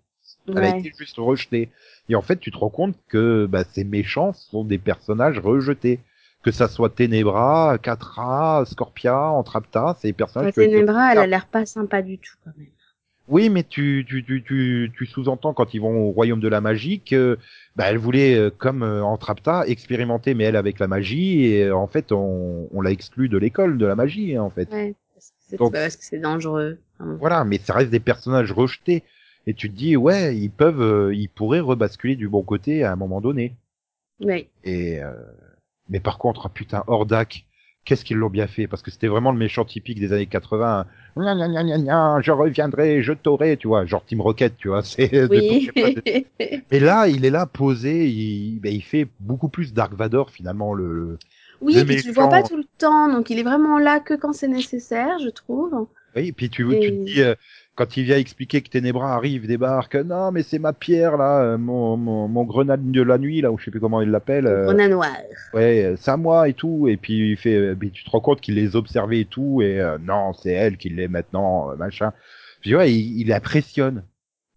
[0.48, 1.70] elle a été juste rejetée.
[2.08, 6.00] Et en fait, tu te rends compte que bah, ces méchants sont des personnages rejetés.
[6.46, 10.50] Que ça soit Ténébra, Katra, Scorpia, Entrapta, c'est des personnages.
[10.50, 12.68] Enfin, Ténébra, elle a l'air pas sympa du tout, quand même.
[13.26, 16.60] Oui, mais tu, tu, tu, tu, tu sous-entends quand ils vont au royaume de la
[16.60, 17.36] magie que
[17.74, 21.74] bah, elle voulait, euh, comme euh, Entrapta, expérimenter, mais elle avec la magie, et euh,
[21.76, 24.70] en fait, on, on l'a exclue de l'école de la magie, hein, en fait.
[24.72, 26.78] Ouais, parce que c'est Donc- parce que c'est dangereux.
[27.00, 29.02] Enfin, Voilà, mais ça reste des personnages rejetés.
[29.48, 32.96] Et tu te dis, ouais, ils peuvent, ils pourraient rebasculer du bon côté à un
[32.96, 33.56] moment donné.
[34.20, 34.48] ouais.
[34.62, 35.00] Et
[35.88, 37.44] mais par contre, ah, putain, Hordak,
[37.84, 38.66] qu'est-ce qu'ils l'ont bien fait?
[38.66, 40.86] Parce que c'était vraiment le méchant typique des années 80.
[41.16, 44.82] Gna, gna, gna, je reviendrai, je t'aurai, tu vois, genre Team Rocket, tu vois.
[44.84, 45.70] C'est Oui.
[46.70, 50.74] Mais là, il est là posé, il, ben, il fait beaucoup plus Dark Vador finalement.
[50.74, 51.18] Le, le-
[51.60, 53.78] oui, Le et puis tu le vois pas tout le temps, donc il est vraiment
[53.78, 55.86] là que quand c'est nécessaire, je trouve.
[56.14, 57.34] Oui, et puis tu, Et- tu te dis, euh,
[57.76, 61.58] quand il vient expliquer que Ténébra arrive, débarque, non, mais c'est ma pierre là, euh,
[61.58, 64.46] mon, mon, mon grenade de la nuit là, ou je sais plus comment il l'appelle.
[64.46, 65.12] euh, Grenat noir.
[65.54, 66.88] ouais, euh, c'est à moi et tout.
[66.88, 69.80] Et puis il fait, mais tu te rends compte qu'il les observait et tout, et
[69.80, 72.12] euh, non, c'est elle qui l'est maintenant, machin.
[72.62, 74.02] Puis ouais, il, il impressionne.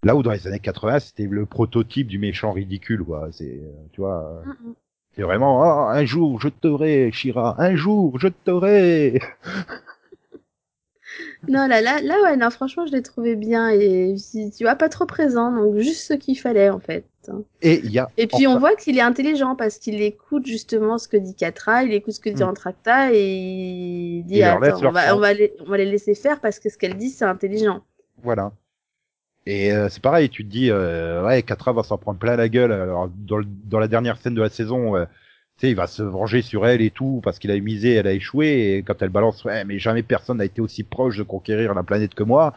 [0.02, 3.28] Là où dans les années 80, c'était le prototype du méchant ridicule, quoi.
[3.32, 3.60] C'est,
[3.92, 4.74] tu vois, Mm, mm.
[5.14, 9.20] c'est vraiment, Ah, un jour je t'aurai, Shira, un jour je t'aurai.
[11.48, 14.14] Non, là, là, là, ouais, non, franchement, je l'ai trouvé bien et
[14.58, 17.06] tu vois, pas trop présent, donc juste ce qu'il fallait en fait.
[17.62, 18.10] Et il y a.
[18.18, 21.84] Et puis on voit qu'il est intelligent parce qu'il écoute justement ce que dit Katra,
[21.84, 22.48] il écoute ce que dit Mm.
[22.48, 26.16] Antracta et il dit attends, leur on va, on, va les, on va les laisser
[26.16, 27.84] faire parce que ce qu'elle dit c'est intelligent.
[28.24, 28.52] Voilà.
[29.46, 32.50] Et euh, c'est pareil, tu te dis, euh, ouais, Katra va s'en prendre plein la
[32.50, 32.72] gueule.
[32.72, 35.06] Alors, dans, le- dans la dernière scène de la saison, euh,
[35.60, 38.14] sais, il va se venger sur elle et tout, parce qu'il a misé, elle a
[38.14, 41.74] échoué, et quand elle balance, ouais, mais jamais personne n'a été aussi proche de conquérir
[41.74, 42.54] la planète que moi.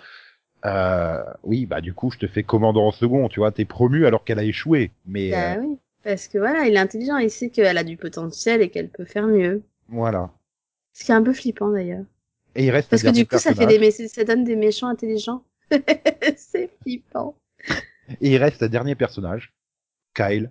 [0.64, 4.06] Euh, oui, bah du coup, je te fais commandant en second, tu vois, t'es promu
[4.06, 4.92] alors qu'elle a échoué.
[5.06, 7.96] Mais Bah euh, oui, parce que voilà, il est intelligent, il sait qu'elle a du
[7.96, 9.62] potentiel et qu'elle peut faire mieux.
[9.88, 10.30] voilà.
[10.92, 12.04] Ce qui est un peu flippant d'ailleurs.
[12.54, 15.42] Et il reste Parce que du coup, ça fait des, ça donne des méchants intelligents.
[16.36, 17.34] c'est flippant.
[18.20, 19.54] Et il reste un dernier personnage,
[20.14, 20.50] Kyle.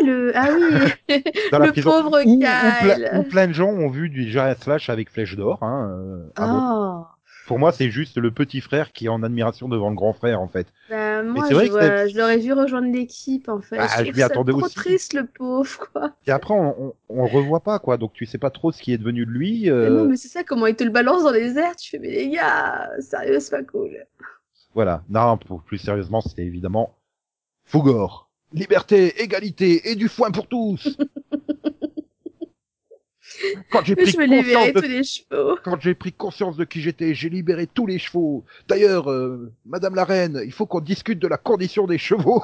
[0.00, 1.22] Ah le, ah oui,
[1.52, 2.48] Dans le pauvre où, où Kyle.
[2.80, 5.62] plein, où plein de gens ont vu du Giant Slash avec flèche d'or.
[5.62, 6.60] Hein, euh, ah bon.
[6.62, 7.06] Oh.
[7.46, 10.38] Pour moi, c'est juste le petit frère qui est en admiration devant le grand frère,
[10.42, 10.66] en fait.
[10.90, 13.78] Bah, moi, c'est vrai je, vois- je l'aurais vu rejoindre l'équipe, en fait.
[13.78, 14.74] Bah, je je m'y attendais trop aussi.
[14.74, 16.12] triste, le pauvre, quoi.
[16.26, 17.96] Et après, on, on, on le revoit pas, quoi.
[17.96, 19.62] Donc, tu sais pas trop ce qui est devenu de lui.
[19.64, 21.88] Mais euh, non, mais c'est ça, comment il te le balance dans les airs, tu
[21.88, 23.96] fais, mais les gars, sérieux, c'est pas cool.
[24.74, 25.02] Voilà.
[25.08, 26.98] Non, pour plus sérieusement, c'était évidemment
[27.64, 28.27] Fougor.
[28.52, 30.96] Liberté, égalité et du foin pour tous.
[33.70, 38.44] Quand j'ai pris conscience de pris conscience qui j'étais, j'ai libéré tous les chevaux.
[38.68, 42.42] D'ailleurs, euh, Madame la Reine, il faut qu'on discute de la condition des chevaux.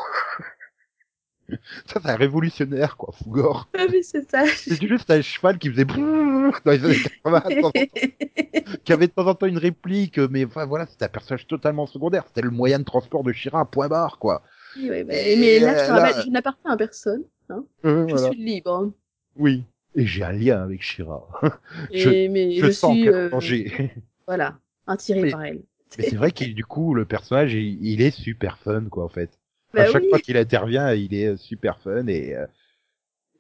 [1.87, 3.69] ça, c'est un révolutionnaire, quoi, Fougor.
[3.77, 4.45] Ah, mais c'est ça.
[4.47, 8.93] C'est juste un cheval qui faisait dans les années 80, de temps en temps, qui
[8.93, 12.25] avait de temps en temps une réplique, mais enfin voilà, c'était un personnage totalement secondaire.
[12.29, 14.43] C'était le moyen de transport de Shira, point barre, quoi.
[14.77, 17.23] Oui, ouais, mais, mais là, je te Euh, là- je n'appartiens à personne.
[17.51, 18.31] Euh, Je voilà.
[18.31, 18.93] suis libre.
[19.37, 19.65] Oui.
[19.95, 21.29] Et j'ai un lien avec Shira.
[21.93, 23.93] Et, mais Je, je, sens suis, qu'elle euh, danger.
[24.27, 25.63] voilà, attiré Mais- par elle.
[25.97, 29.09] Mais c'est vrai qu'il du coup le personnage il, il est super fun quoi en
[29.09, 29.31] fait.
[29.73, 32.47] Bah à chaque fois qu'il intervient, il est euh, super fun et, euh,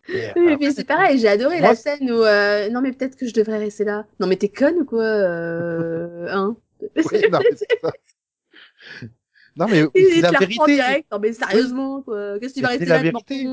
[0.08, 2.92] et, Oui, euh, mais c'est pareil, j'ai adoré Moi, la scène où, euh, non, mais
[2.92, 4.06] peut-être que je devrais rester là.
[4.20, 6.56] Non, mais t'es conne ou quoi, euh, hein?
[6.80, 7.40] oui, non.
[9.56, 10.74] Non mais c'est la vérité.
[10.74, 11.06] direct.
[11.12, 12.38] Non, mais sérieusement, quoi.
[12.38, 13.48] Qu'est-ce que tu vas C'est rester la là vérité.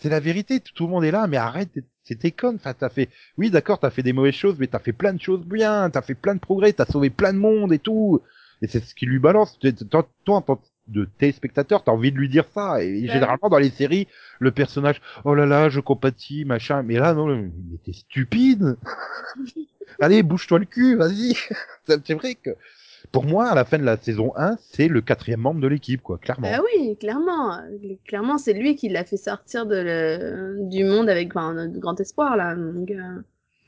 [0.00, 2.54] C'est la vérité, tout le monde est là, mais arrête, t'es- c'était con.
[2.54, 5.20] Enfin, t'as fait, oui, d'accord, t'as fait des mauvaises choses, mais t'as fait plein de
[5.20, 8.20] choses bien, t'as fait plein de progrès, t'as sauvé plein de monde et tout.
[8.62, 9.58] Et c'est ce qui lui balance.
[9.90, 12.82] Toi, en tant de téléspectateur, t'as envie de lui dire ça.
[12.82, 14.06] Et généralement, dans les séries,
[14.38, 16.82] le personnage, oh là là, je compatis, machin.
[16.82, 17.50] Mais là, non, mais
[17.84, 18.76] t'es stupide.
[20.00, 21.34] Allez, bouge-toi le cul, vas-y.
[21.86, 22.50] C'est vrai que,
[23.12, 26.02] pour moi, à la fin de la saison 1, c'est le quatrième membre de l'équipe,
[26.02, 26.50] quoi, clairement.
[26.50, 27.58] Bah oui, clairement.
[28.06, 30.68] Clairement, c'est lui qui l'a fait sortir de le...
[30.68, 32.54] du monde avec enfin, de grand espoir, là.
[32.54, 33.22] Donc, euh,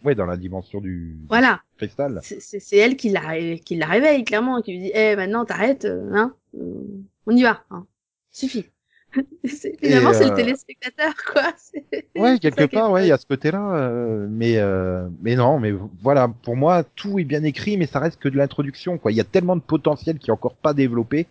[0.05, 1.61] Ouais, dans la dimension du voilà.
[1.77, 2.21] cristal.
[2.23, 6.11] C'est elle qui la, qui la réveille, clairement, qui lui dit, eh, maintenant, t'arrêtes, euh,
[6.15, 6.35] hein.
[6.59, 6.83] euh,
[7.27, 7.87] On y va, hein.
[8.33, 8.65] Suffit.
[9.83, 11.53] Finalement, c'est euh, le téléspectateur, quoi.
[12.17, 15.73] Ouais, quelque part, ouais, il y a ce côté-là, euh, mais euh, mais non, mais
[16.03, 19.13] voilà, pour moi, tout est bien écrit, mais ça reste que de l'introduction, quoi.
[19.13, 21.27] Il y a tellement de potentiel qui est encore pas développé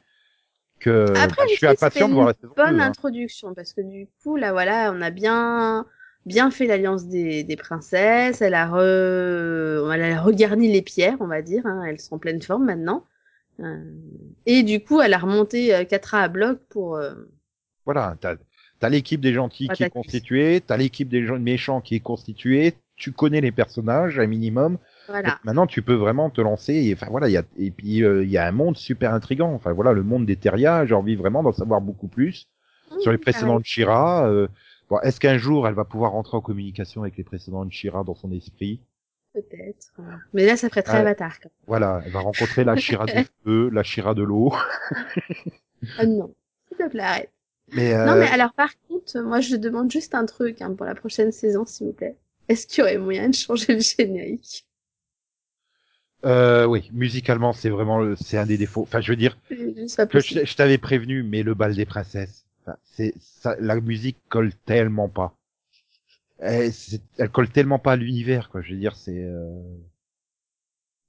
[0.79, 2.87] que Après, bah, je suis impatient de voir la saison bonne 2, hein.
[2.87, 5.85] introduction parce que du coup là voilà on a bien
[6.25, 9.91] bien fait l'alliance des, des princesses elle a re...
[9.91, 13.05] elle a regarni les pierres on va dire hein, elles sont en pleine forme maintenant
[13.59, 13.83] Euh,
[14.45, 17.13] et du coup elle a remonté euh, Catra à bloc pour euh,
[17.91, 18.35] Voilà, t'as
[18.83, 22.75] as, l'équipe des gentils qui est constituée, t'as l'équipe des gens méchants qui est constituée,
[22.97, 24.77] tu connais les personnages un minimum.
[25.07, 26.75] voilà Donc maintenant, tu peux vraiment te lancer.
[26.75, 29.11] Et, enfin voilà, il y a et puis euh, il y a un monde super
[29.11, 29.51] intrigant.
[29.53, 32.47] Enfin voilà, le monde des Terrias, j'ai envie vraiment d'en savoir beaucoup plus
[32.99, 34.27] sur les précédents de Shira.
[34.27, 34.47] Euh,
[34.87, 38.03] bon, est-ce qu'un jour elle va pouvoir rentrer en communication avec les précédents de Shira
[38.03, 38.81] dans son esprit?
[39.33, 39.93] Peut-être
[40.33, 43.71] mais là ça ferait très avatar quand Voilà, elle va rencontrer la Shira du feu,
[43.73, 44.53] la Shira de l'eau.
[45.97, 46.35] ah non
[46.67, 47.31] s'il te plaît arrête
[47.71, 50.85] Mais euh, non mais alors par contre moi je demande juste un truc hein, pour
[50.85, 52.17] la prochaine saison s'il vous plaît
[52.47, 54.65] est-ce qu'il y aurait moyen de changer le générique?
[56.25, 58.81] Euh, oui, musicalement, c'est vraiment le- c'est un des défauts.
[58.83, 59.37] Enfin, je veux dire,
[60.09, 64.17] que je, je t'avais prévenu, mais le bal des princesses, enfin, c'est ça, la musique
[64.29, 65.35] colle tellement pas.
[66.39, 66.73] Elle,
[67.17, 68.61] elle colle tellement pas à l'univers, quoi.
[68.61, 69.23] Je veux dire, c'est.
[69.23, 69.63] Euh...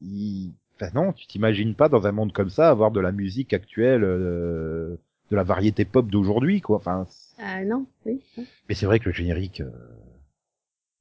[0.01, 3.53] il- Enfin non, tu t'imagines pas dans un monde comme ça avoir de la musique
[3.53, 4.97] actuelle, euh,
[5.31, 6.76] de la variété pop d'aujourd'hui, quoi.
[6.78, 7.07] Enfin,
[7.39, 8.20] Ah non, oui.
[8.68, 9.61] mais c'est vrai que le générique.
[9.61, 9.70] euh,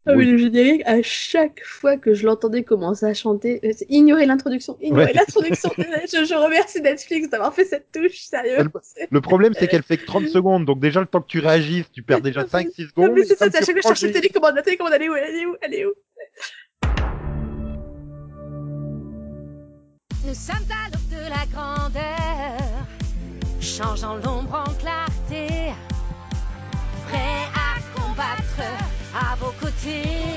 [0.06, 0.26] Ah, Oui.
[0.26, 4.26] mais le générique, à chaque fois que je l'entendais commencer à chanter, euh, c'est ignorer
[4.26, 5.14] l'introduction, ignorer Ouais.
[5.14, 5.70] l'introduction.
[5.78, 8.58] je, je remercie Netflix d'avoir fait cette touche, sérieux.
[8.82, 11.40] C'est- Le problème, c'est qu'elle fait que 30 secondes, donc déjà le temps que tu
[11.40, 13.12] réagisses, tu perds déjà Non, 5-6 Non, secondes.
[13.16, 15.10] mais c'est ça, à chaque fois que je cherche une télécommande, la télécommande, elle est
[15.10, 15.94] où, elle est où, elle est où
[20.26, 22.29] Nous sommes à l'aube de la grandeur,
[23.80, 25.72] changeant l'ombre en clarté,
[27.08, 28.62] prêts à combattre
[29.16, 30.29] à vos côtés.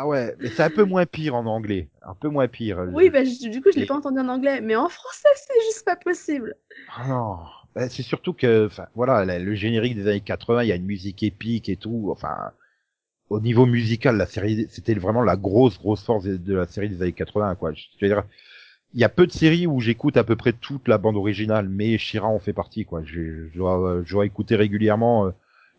[0.00, 1.88] Ah ouais, mais c'est un peu moins pire en anglais.
[2.02, 2.86] Un peu moins pire.
[2.92, 5.60] Oui, bah, je- du coup, je l'ai pas entendu en anglais, mais en français, c'est
[5.66, 6.54] juste pas possible.
[6.96, 7.36] Ah non.
[7.74, 10.76] Ben, c'est surtout que, enfin, voilà, la- le générique des années 80, il y a
[10.76, 12.10] une musique épique et tout.
[12.12, 12.52] Enfin,
[13.30, 16.88] au niveau musical, la série, c'était vraiment la grosse, grosse force de- de la série
[16.88, 17.72] des années 80, quoi.
[17.74, 18.24] Je veux dire,
[18.94, 21.68] il y a peu de séries où j'écoute à peu près toute la bande originale,
[21.68, 23.02] mais Shira en fait partie, quoi.
[23.04, 25.30] Je, je dois, je dois écouter régulièrement euh,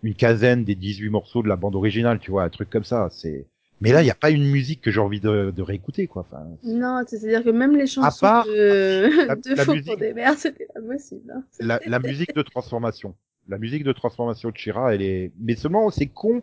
[0.04, 3.10] une quinzaine des 18 morceaux de la bande originale, tu vois, un truc comme ça.
[3.12, 3.48] C'est,
[3.82, 6.26] mais là, il n'y a pas une musique que j'ai envie de, de réécouter, quoi.
[6.30, 9.98] Enfin, Non, c'est-à-dire que même les chansons part de, la- de la Faux musique- pour
[9.98, 11.32] des mères, c'était pas possible.
[11.36, 11.44] hein.
[11.60, 13.16] la, la musique de transformation.
[13.48, 16.42] La musique de transformation de Shira, elle est, mais seulement c'est con,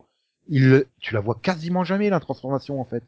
[0.48, 3.02] il, tu la vois quasiment jamais la transformation en fait.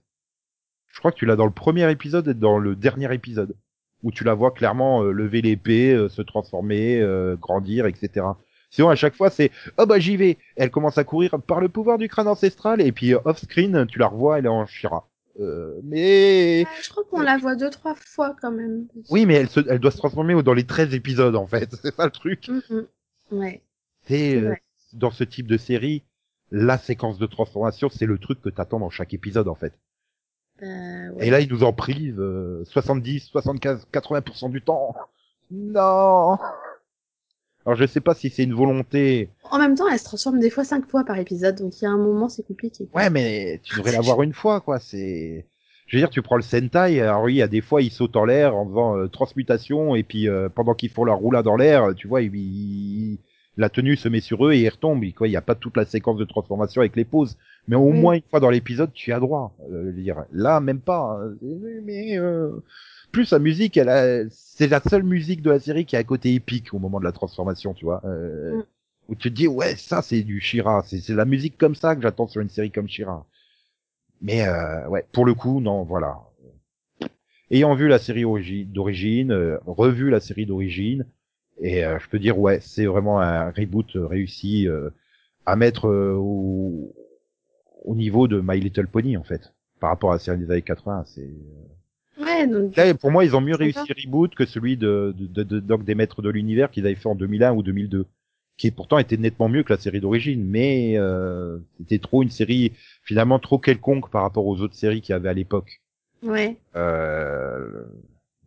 [0.93, 3.55] Je crois que tu l'as dans le premier épisode et dans le dernier épisode
[4.03, 8.27] où tu la vois clairement euh, lever l'épée, euh, se transformer, euh, grandir, etc.
[8.71, 10.39] Sinon à chaque fois c'est oh bah j'y vais.
[10.57, 13.87] Elle commence à courir par le pouvoir du crâne ancestral et puis euh, off screen
[13.87, 15.09] tu la revois elle est en Shira.
[15.41, 18.87] Euh, mais Ah, je crois qu'on la voit deux, trois fois quand même.
[19.11, 21.71] oui mais elle se, elle doit se transformer dans les 13 épisodes en fait.
[21.83, 22.49] C'est ça le truc.
[22.49, 22.87] Mhm.
[23.31, 23.63] Ouais.
[24.07, 24.55] C'est euh,
[24.95, 26.03] dans ce type de série,
[26.51, 29.75] la séquence de transformation, c'est le truc que t'attends dans chaque épisode en fait.
[30.63, 31.27] Euh, ouais.
[31.27, 34.95] Et là, ils nous en privent euh, 70, 75, 80% du temps.
[35.51, 36.39] Non.
[37.69, 39.29] Alors je sais pas si c'est une volonté.
[39.51, 41.87] En même temps, elle se transforme des fois cinq fois par épisode, donc il y
[41.87, 42.89] a un moment, c'est compliqué.
[42.95, 44.79] Ouais, mais tu devrais l'avoir une fois quoi.
[44.79, 45.45] C'est.
[45.87, 47.01] Je veux dire, tu prends le Sentai.
[47.03, 49.95] Alors oui, il y a des fois, ils sautent en l'air en faisant euh, transmutation
[49.97, 53.19] et puis euh, pendant qu'ils font leur roulade dans l'air, tu vois, ils- ils-
[53.59, 55.05] la tenue se met sur eux et ils retombent.
[55.05, 57.37] Et, quoi, il n'y a pas toute la séquence de transformation avec les pauses.
[57.67, 58.01] Mais au Oui.
[58.01, 59.55] moins une fois dans l'épisode, tu y as droit.
[59.71, 61.19] Euh, je veux dire, là, même pas.
[61.21, 61.35] hein.
[61.85, 62.49] Mais euh,
[63.13, 66.05] plus sa musique, elle a, c'est la seule musique de la série qui a un
[66.05, 68.03] côté épique au moment de la transformation, tu vois.
[68.05, 68.63] Euh, Mm.
[69.11, 71.97] Où tu te dis, ouais, ça c'est du Shira, c'est c'est la musique comme ça
[71.97, 73.27] que j'attends sur une série comme Shira.
[74.23, 76.19] Mais euh, ouais, pour le coup, non, voilà.
[77.51, 81.07] Ayant vu la série origi- d'origine, euh, revu la série d'origine,
[81.61, 84.91] et euh, je peux dire, ouais, c'est vraiment un reboot euh, réussi euh,
[85.47, 86.95] à mettre au,
[87.85, 90.63] au niveau de My Little Pony, en fait, par rapport à la série des années
[90.63, 91.05] 80.
[91.07, 91.31] C'est
[92.39, 92.77] Ouais, donc.
[92.77, 95.85] Là, pour moi, ils ont mieux réussi Reboot que celui de, de, de, de Doc
[95.85, 98.07] des Maîtres de l'Univers qu'ils avaient fait en 2001 ou 2002,
[98.57, 102.73] qui pourtant était nettement mieux que la série d'origine, mais euh, c'était trop une série
[103.03, 105.81] finalement trop quelconque par rapport aux autres séries qu'il y avait à l'époque.
[106.23, 106.57] Ouais.
[106.77, 107.85] Euh,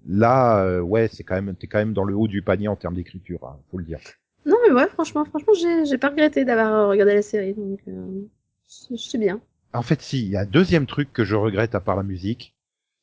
[0.08, 2.76] là, euh, ouais, c'est quand même, t'es quand même dans le haut du panier en
[2.76, 4.00] termes d'écriture, hein, faut le dire.
[4.46, 8.22] Non, mais ouais, franchement, franchement, j'ai, pas regretté d'avoir euh, regardé la série, donc, euh,
[8.64, 9.40] c'est c'est bien.
[9.74, 12.04] En fait, si, il y a un deuxième truc que je regrette à part la
[12.04, 12.56] musique,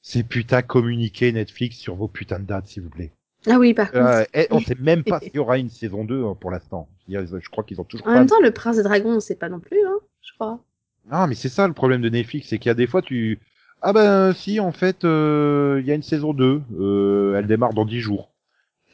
[0.03, 3.12] c'est putain communiquer Netflix sur vos putains de dates, s'il vous plaît.
[3.46, 4.05] Ah oui, par contre.
[4.05, 6.88] Euh, eh, on sait même pas s'il y aura une saison 2 hein, pour l'instant.
[7.09, 9.36] Je crois qu'ils ont toujours En pas même temps, le prince des dragons, on sait
[9.36, 10.61] pas non plus, hein, je crois.
[11.11, 13.38] Ah, mais c'est ça le problème de Netflix, c'est qu'il y a des fois tu
[13.80, 17.74] ah ben si en fait euh, il y a une saison 2, euh, elle démarre
[17.74, 18.30] dans 10 jours.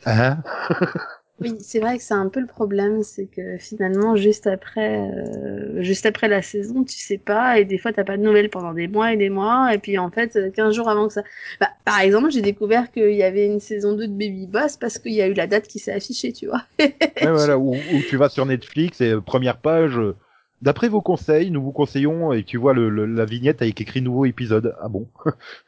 [0.05, 0.39] Hein?
[1.41, 5.83] Oui, c'est vrai que c'est un peu le problème, c'est que finalement, juste après, euh,
[5.83, 8.73] juste après la saison, tu sais pas, et des fois, t'as pas de nouvelles pendant
[8.73, 11.25] des mois et des mois, et puis en fait, euh, 15 jours avant que ça...
[11.61, 14.99] Bah, par exemple, j'ai découvert qu'il y avait une saison 2 de Baby Boss parce
[14.99, 16.63] qu'il y a eu la date qui s'est affichée, tu vois.
[17.21, 20.17] Ouais, voilà, où, où tu vas sur Netflix et euh, première page euh,
[20.63, 24.03] d'après vos conseils, nous vous conseillons et tu vois le, le- la vignette avec écrit
[24.03, 24.75] nouveau épisode.
[24.81, 25.09] Ah bon?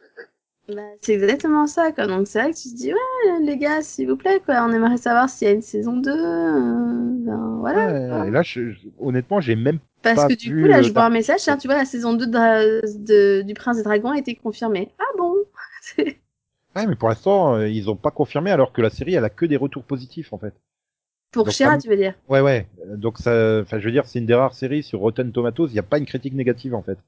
[0.69, 2.07] Bah, c'est exactement ça, quoi.
[2.09, 4.73] Donc c'est vrai que tu te dis, ouais, les gars, s'il vous plaît, quoi, on
[4.73, 7.79] aimerait savoir s'il y a une saison 2, euh, ben, voilà.
[7.79, 8.27] Ouais, quoi.
[8.27, 11.11] Et là je- honnêtement, j'ai même Parce pas que du coup, là, je vois un
[11.11, 14.91] message, tu vois, la saison 2 de, du Prince des Dragons a été confirmée.
[14.99, 15.35] Ah bon?
[16.77, 19.31] Ouais, mais pour l'instant, euh, ils ont pas confirmé alors que la série elle a
[19.31, 20.55] que des retours positifs en fait.
[21.31, 22.15] Pour Donc, Shira, tu veux dire?
[22.29, 22.69] Ouais ouais.
[22.97, 25.75] Donc ça enfin je veux dire, c'est une des rares séries sur Rotten Tomatoes, il
[25.77, 26.99] y a pas une critique négative en fait.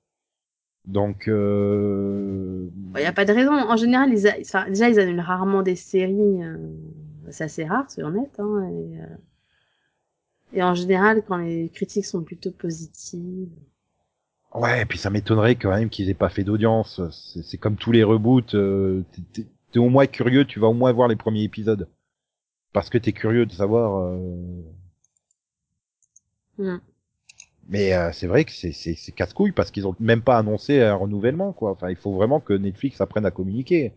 [0.87, 2.48] Donc euh...
[3.09, 3.53] A pas de raison.
[3.53, 4.35] En général, ils a...
[4.41, 6.43] enfin, déjà, ils annulent rarement des séries.
[6.45, 6.57] euh,
[7.31, 8.35] C'est assez rare, c'est honnête.
[8.39, 9.07] Hein, et, euh,
[10.53, 13.49] et en général, quand les critiques sont plutôt positives.
[14.55, 17.01] Ouais, et puis ça m'étonnerait quand même qu'ils aient pas fait d'audience.
[17.43, 18.55] C'est comme tous les reboots.
[18.55, 19.03] euh,
[19.33, 21.89] t'es- au moins curieux, tu vas au moins voir les premiers épisodes.
[22.75, 23.99] Parce que t'es curieux de savoir.
[23.99, 24.63] euh,
[26.57, 26.79] Hmm.
[27.69, 30.81] Mais euh, c'est vrai que c'est c'est c'est casse-couille parce qu'ils ont même pas annoncé
[30.81, 31.71] un renouvellement quoi.
[31.71, 33.93] Enfin, il faut vraiment que Netflix apprenne à communiquer.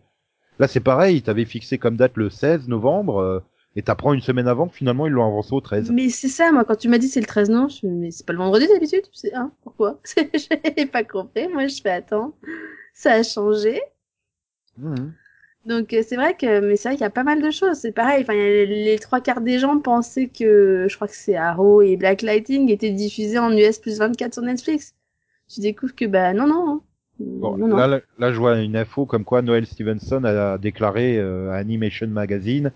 [0.58, 3.40] Là, c'est pareil, ils t'avaient fixé comme date le 16 novembre euh,
[3.74, 5.90] et t'apprends une semaine avant que finalement ils l'ont avancé au 13.
[5.90, 8.26] Mais c'est ça, moi, quand tu m'as dit c'est le 13 non, je mais c'est
[8.26, 10.00] pas le vendredi d'habitude C'est hein, pourquoi?
[10.76, 11.48] J'ai pas compris.
[11.48, 12.34] Moi, je fais attends,
[12.92, 13.80] ça a changé.
[14.76, 15.14] Mhm.
[15.64, 17.78] Donc euh, c'est vrai que, mais c'est vrai qu'il y a pas mal de choses.
[17.78, 18.22] C'est pareil.
[18.22, 21.96] Enfin, les, les trois quarts des gens pensaient que, je crois que c'est Arrow et
[21.96, 24.94] Black Lightning étaient diffusés en US plus 24 sur Netflix.
[25.48, 26.68] Tu découvres que bah non non.
[26.68, 26.80] hein.
[27.20, 27.76] Bon, non, non.
[27.76, 31.56] Là, là, là, je vois une info comme quoi Noel Stevenson a déclaré euh, à
[31.56, 32.72] Animation Magazine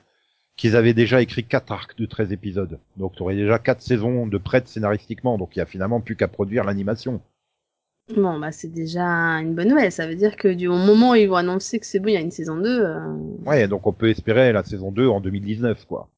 [0.57, 2.79] qu'ils avaient déjà écrit quatre arcs de 13 épisodes.
[2.97, 5.39] Donc, tu aurais déjà quatre saisons de prête scénaristiquement.
[5.39, 7.21] Donc, il y a finalement plus qu'à produire l'animation.
[8.15, 9.93] Bon, bah c'est déjà une bonne nouvelle.
[9.93, 12.17] Ça veut dire que du moment où ils vont annoncer que c'est bon, il y
[12.17, 12.81] a une saison 2.
[12.83, 16.09] euh, Ouais, donc on peut espérer la saison 2 en 2019, quoi.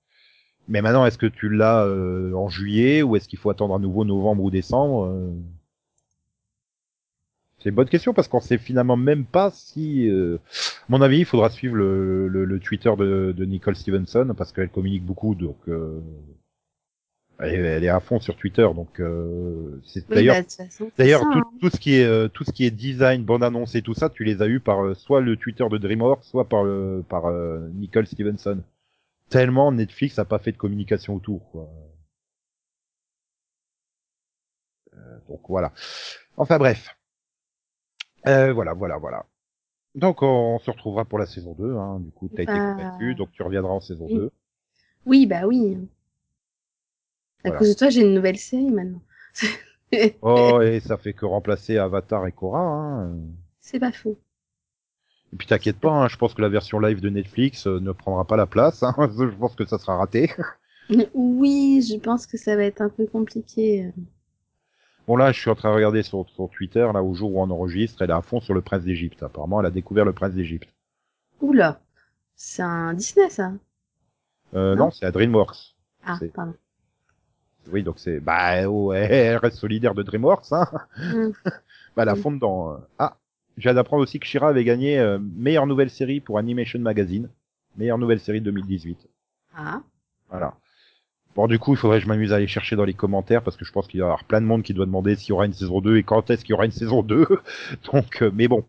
[0.68, 3.78] Mais maintenant, est-ce que tu l'as euh, en juillet ou est-ce qu'il faut attendre à
[3.80, 5.30] nouveau novembre ou décembre euh?
[7.58, 11.18] C'est une bonne question parce qu'on sait finalement même pas si, euh, à mon avis,
[11.20, 15.34] il faudra suivre le, le, le Twitter de, de Nicole Stevenson parce qu'elle communique beaucoup,
[15.34, 16.00] donc euh,
[17.40, 20.64] elle, est- elle est à fond sur Twitter, donc euh, c'est oui, d'ailleurs bah,
[20.98, 21.50] D'ailleurs, tout, hein.
[21.60, 24.10] tout ce qui est euh, tout ce qui est design, bande annonce et tout ça,
[24.10, 27.26] tu les as eu par euh, soit le Twitter de DreamWorks, soit par le par
[27.26, 28.62] euh, Nicole Stevenson.
[29.30, 31.50] Tellement Netflix a pas fait de communication autour.
[31.50, 31.68] Quoi.
[34.94, 35.72] Euh, donc voilà.
[36.36, 36.94] Enfin bref.
[38.26, 39.24] Euh, voilà, voilà, voilà.
[39.94, 41.74] Donc on se retrouvera pour la saison 2.
[41.76, 42.00] Hein.
[42.00, 44.14] Du coup, t'as été Bah, convaincu, donc tu reviendras en saison oui.
[44.16, 44.30] 2.
[45.06, 45.78] Oui, bah oui.
[47.44, 47.58] À Voilà.
[47.58, 49.02] cause de toi, j'ai une nouvelle série maintenant.
[50.20, 52.60] Oh, et ça fait que remplacer Avatar et Korra.
[52.60, 53.16] Hein.
[53.60, 54.18] C'est pas faux.
[55.32, 57.92] Et puis t'inquiète pas, hein, je pense que la version live de Netflix euh, ne
[57.92, 58.82] prendra pas la place.
[58.82, 60.30] Hein, je pense que ça sera raté.
[61.14, 63.90] Oui, je pense que ça va être un peu compliqué.
[65.06, 67.40] Bon là, je suis en train de regarder sur, sur Twitter, là au jour où
[67.40, 69.22] on enregistre, elle est à fond sur le prince d'Égypte.
[69.22, 70.68] Apparemment, elle a découvert le prince d'Égypte.
[71.40, 71.80] Oula,
[72.36, 73.52] c'est un Disney ça?
[74.54, 74.84] Euh, Non.
[74.86, 75.76] non, c'est à DreamWorks.
[76.04, 76.54] Ah, pardon.
[77.72, 80.66] Oui, donc c'est bah ouais, elle reste solidaire de DreamWorks, hein.
[80.96, 81.30] Hmm.
[81.96, 82.16] Bah à Mm.
[82.16, 82.72] fond dedans.
[82.72, 82.76] euh.
[82.98, 83.16] Ah,
[83.56, 87.28] viens d'apprendre aussi que Shira avait gagné euh, meilleure nouvelle série pour Animation Magazine,
[87.76, 89.08] meilleure nouvelle série 2018.
[89.56, 89.80] Ah.
[90.30, 90.54] Voilà.
[91.34, 93.56] Bon, du coup, il faudrait que je m'amuse à aller chercher dans les commentaires parce
[93.56, 95.46] que je pense qu'il y avoir plein de monde qui doit demander s'il y aura
[95.46, 97.26] une saison 2 et quand est-ce qu'il y aura une saison 2.
[97.92, 98.64] Donc, euh, mais bon,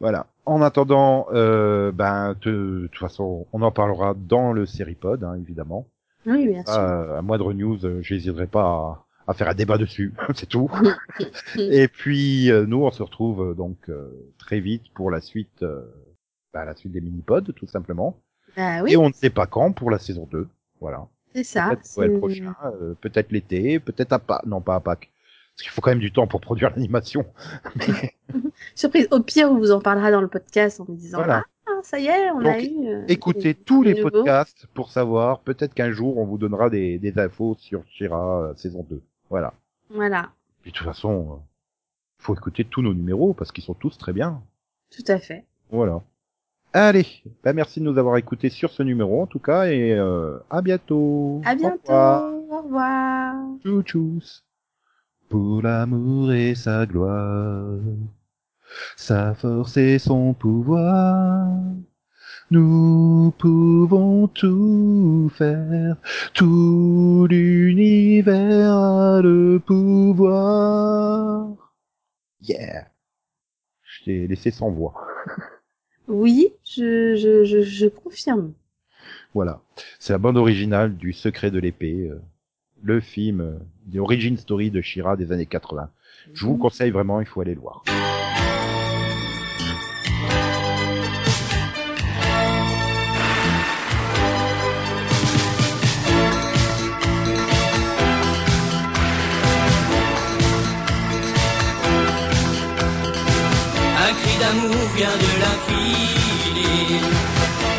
[0.00, 0.26] voilà.
[0.46, 2.50] En attendant, euh, ben, de,
[2.82, 5.86] de toute façon, on en parlera dans le Seripod, hein, évidemment.
[6.26, 6.74] Oui, bien sûr.
[6.74, 10.70] Euh, à moindre news, euh, j'hésiterai pas à, à faire un débat dessus, c'est tout.
[11.56, 15.82] et puis, euh, nous, on se retrouve donc euh, très vite pour la suite, euh,
[16.52, 18.18] ben, la suite des mini-pods, tout simplement.
[18.56, 20.48] Ah oui, Et on ne sait pas quand pour la saison 2.
[20.80, 21.06] Voilà.
[21.34, 21.70] c'est ça.
[21.96, 24.46] Peut-être prochain, euh, peut-être l'été, peut-être à Pâques.
[24.46, 25.10] Non, pas à Pâques.
[25.54, 27.26] Parce qu'il faut quand même du temps pour produire l'animation.
[28.74, 29.08] Surprise.
[29.10, 31.42] Au pire, on vous en parlera dans le podcast en vous disant Voilà.
[31.44, 31.44] Ah,
[31.82, 32.86] ça y est, on a eu.
[32.88, 34.10] euh, Écoutez des- tous des les nouveaux.
[34.10, 35.40] podcasts pour savoir.
[35.40, 39.02] Peut-être qu'un jour, on vous donnera des, des infos sur Shira euh, saison 2.
[39.30, 39.52] Voilà.
[39.90, 40.30] Voilà,
[40.64, 41.36] Et de toute façon, euh,
[42.18, 44.42] faut écouter tous nos numéros parce qu'ils sont tous très bien.
[44.90, 45.44] tout à fait.
[45.70, 46.02] Voilà.
[46.74, 47.06] Allez,
[47.42, 50.60] bah merci de nous avoir écoutés sur ce numéro en tout cas et euh, à
[50.60, 51.40] bientôt.
[51.46, 51.90] À bientôt.
[51.90, 53.34] Au revoir.
[53.64, 54.42] Tchou tchous.
[55.30, 57.78] Pour l'amour et sa gloire,
[58.96, 61.48] sa force et son pouvoir,
[62.50, 65.96] nous pouvons tout faire,
[66.34, 71.48] tout l'univers a le pouvoir.
[72.40, 72.88] Yeah.
[73.82, 74.94] Je t'ai laissé sans voix.
[76.06, 78.54] Oui, je, je, je, je confirme.
[79.34, 79.60] Voilà.
[79.98, 82.20] C'est la bande originale du Secret de l'épée, euh,
[82.82, 83.58] le film, euh,
[83.92, 85.90] The Origin Story de Shira des années 80.
[86.32, 87.84] Je vous conseille vraiment, il faut aller le voir.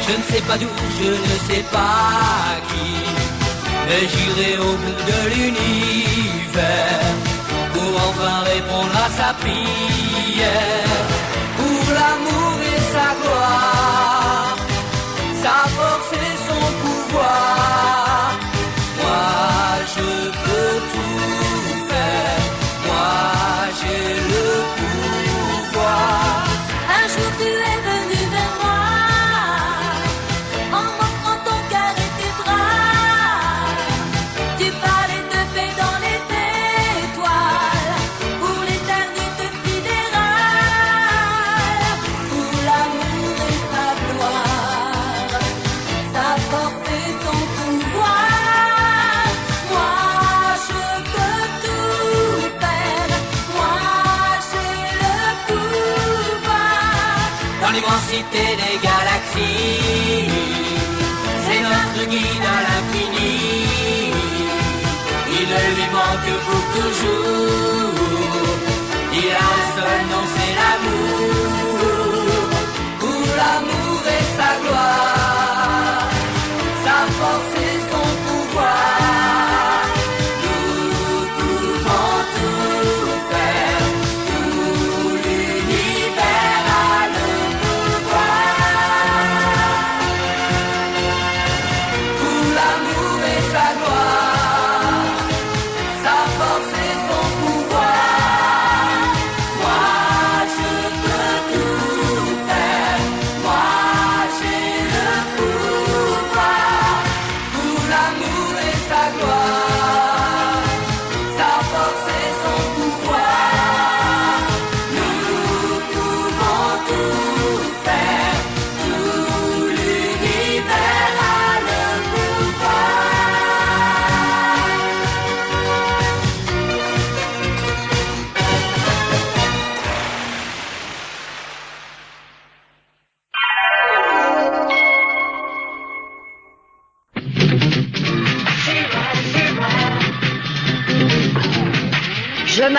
[0.09, 0.67] Je ne sais pas d'où,
[0.99, 2.89] je ne sais pas qui.
[3.87, 7.13] Mais j'irai au bout de l'univers
[7.73, 11.05] pour enfin répondre à sa prière.
[11.57, 14.57] Pour l'amour et sa gloire,
[15.43, 18.08] sa force et son pouvoir.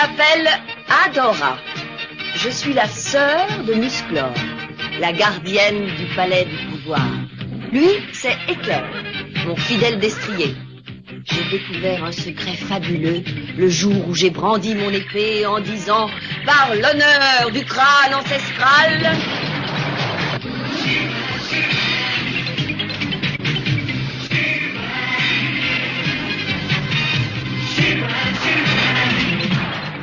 [0.01, 0.49] M'appelle
[1.05, 1.57] Adora.
[2.35, 4.33] Je suis la sœur de Musclor,
[4.99, 7.05] la gardienne du palais du pouvoir.
[7.71, 8.83] Lui, c'est Éclair,
[9.45, 10.55] mon fidèle destrier.
[11.25, 13.23] J'ai découvert un secret fabuleux
[13.57, 16.09] le jour où j'ai brandi mon épée en disant
[16.45, 19.17] Par l'honneur du crâne ancestral.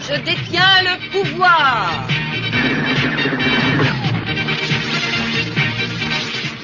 [0.08, 2.08] Je détiens le pouvoir.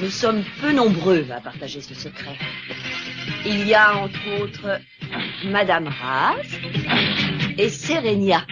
[0.01, 2.37] Nous sommes peu nombreux à partager ce secret.
[3.45, 4.81] Il y a entre autres
[5.45, 6.41] Madame Raz
[7.59, 8.43] et Serenia.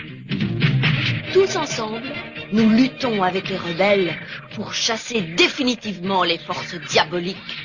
[1.33, 2.13] Tous ensemble,
[2.51, 4.15] nous luttons avec les rebelles
[4.53, 7.57] pour chasser définitivement les forces diaboliques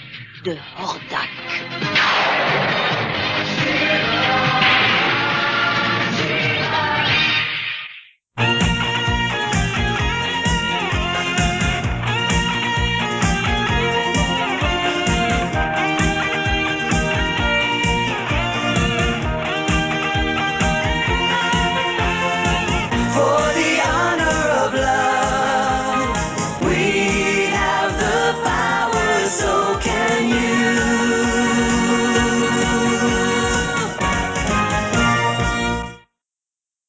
[0.45, 1.29] de Hordak.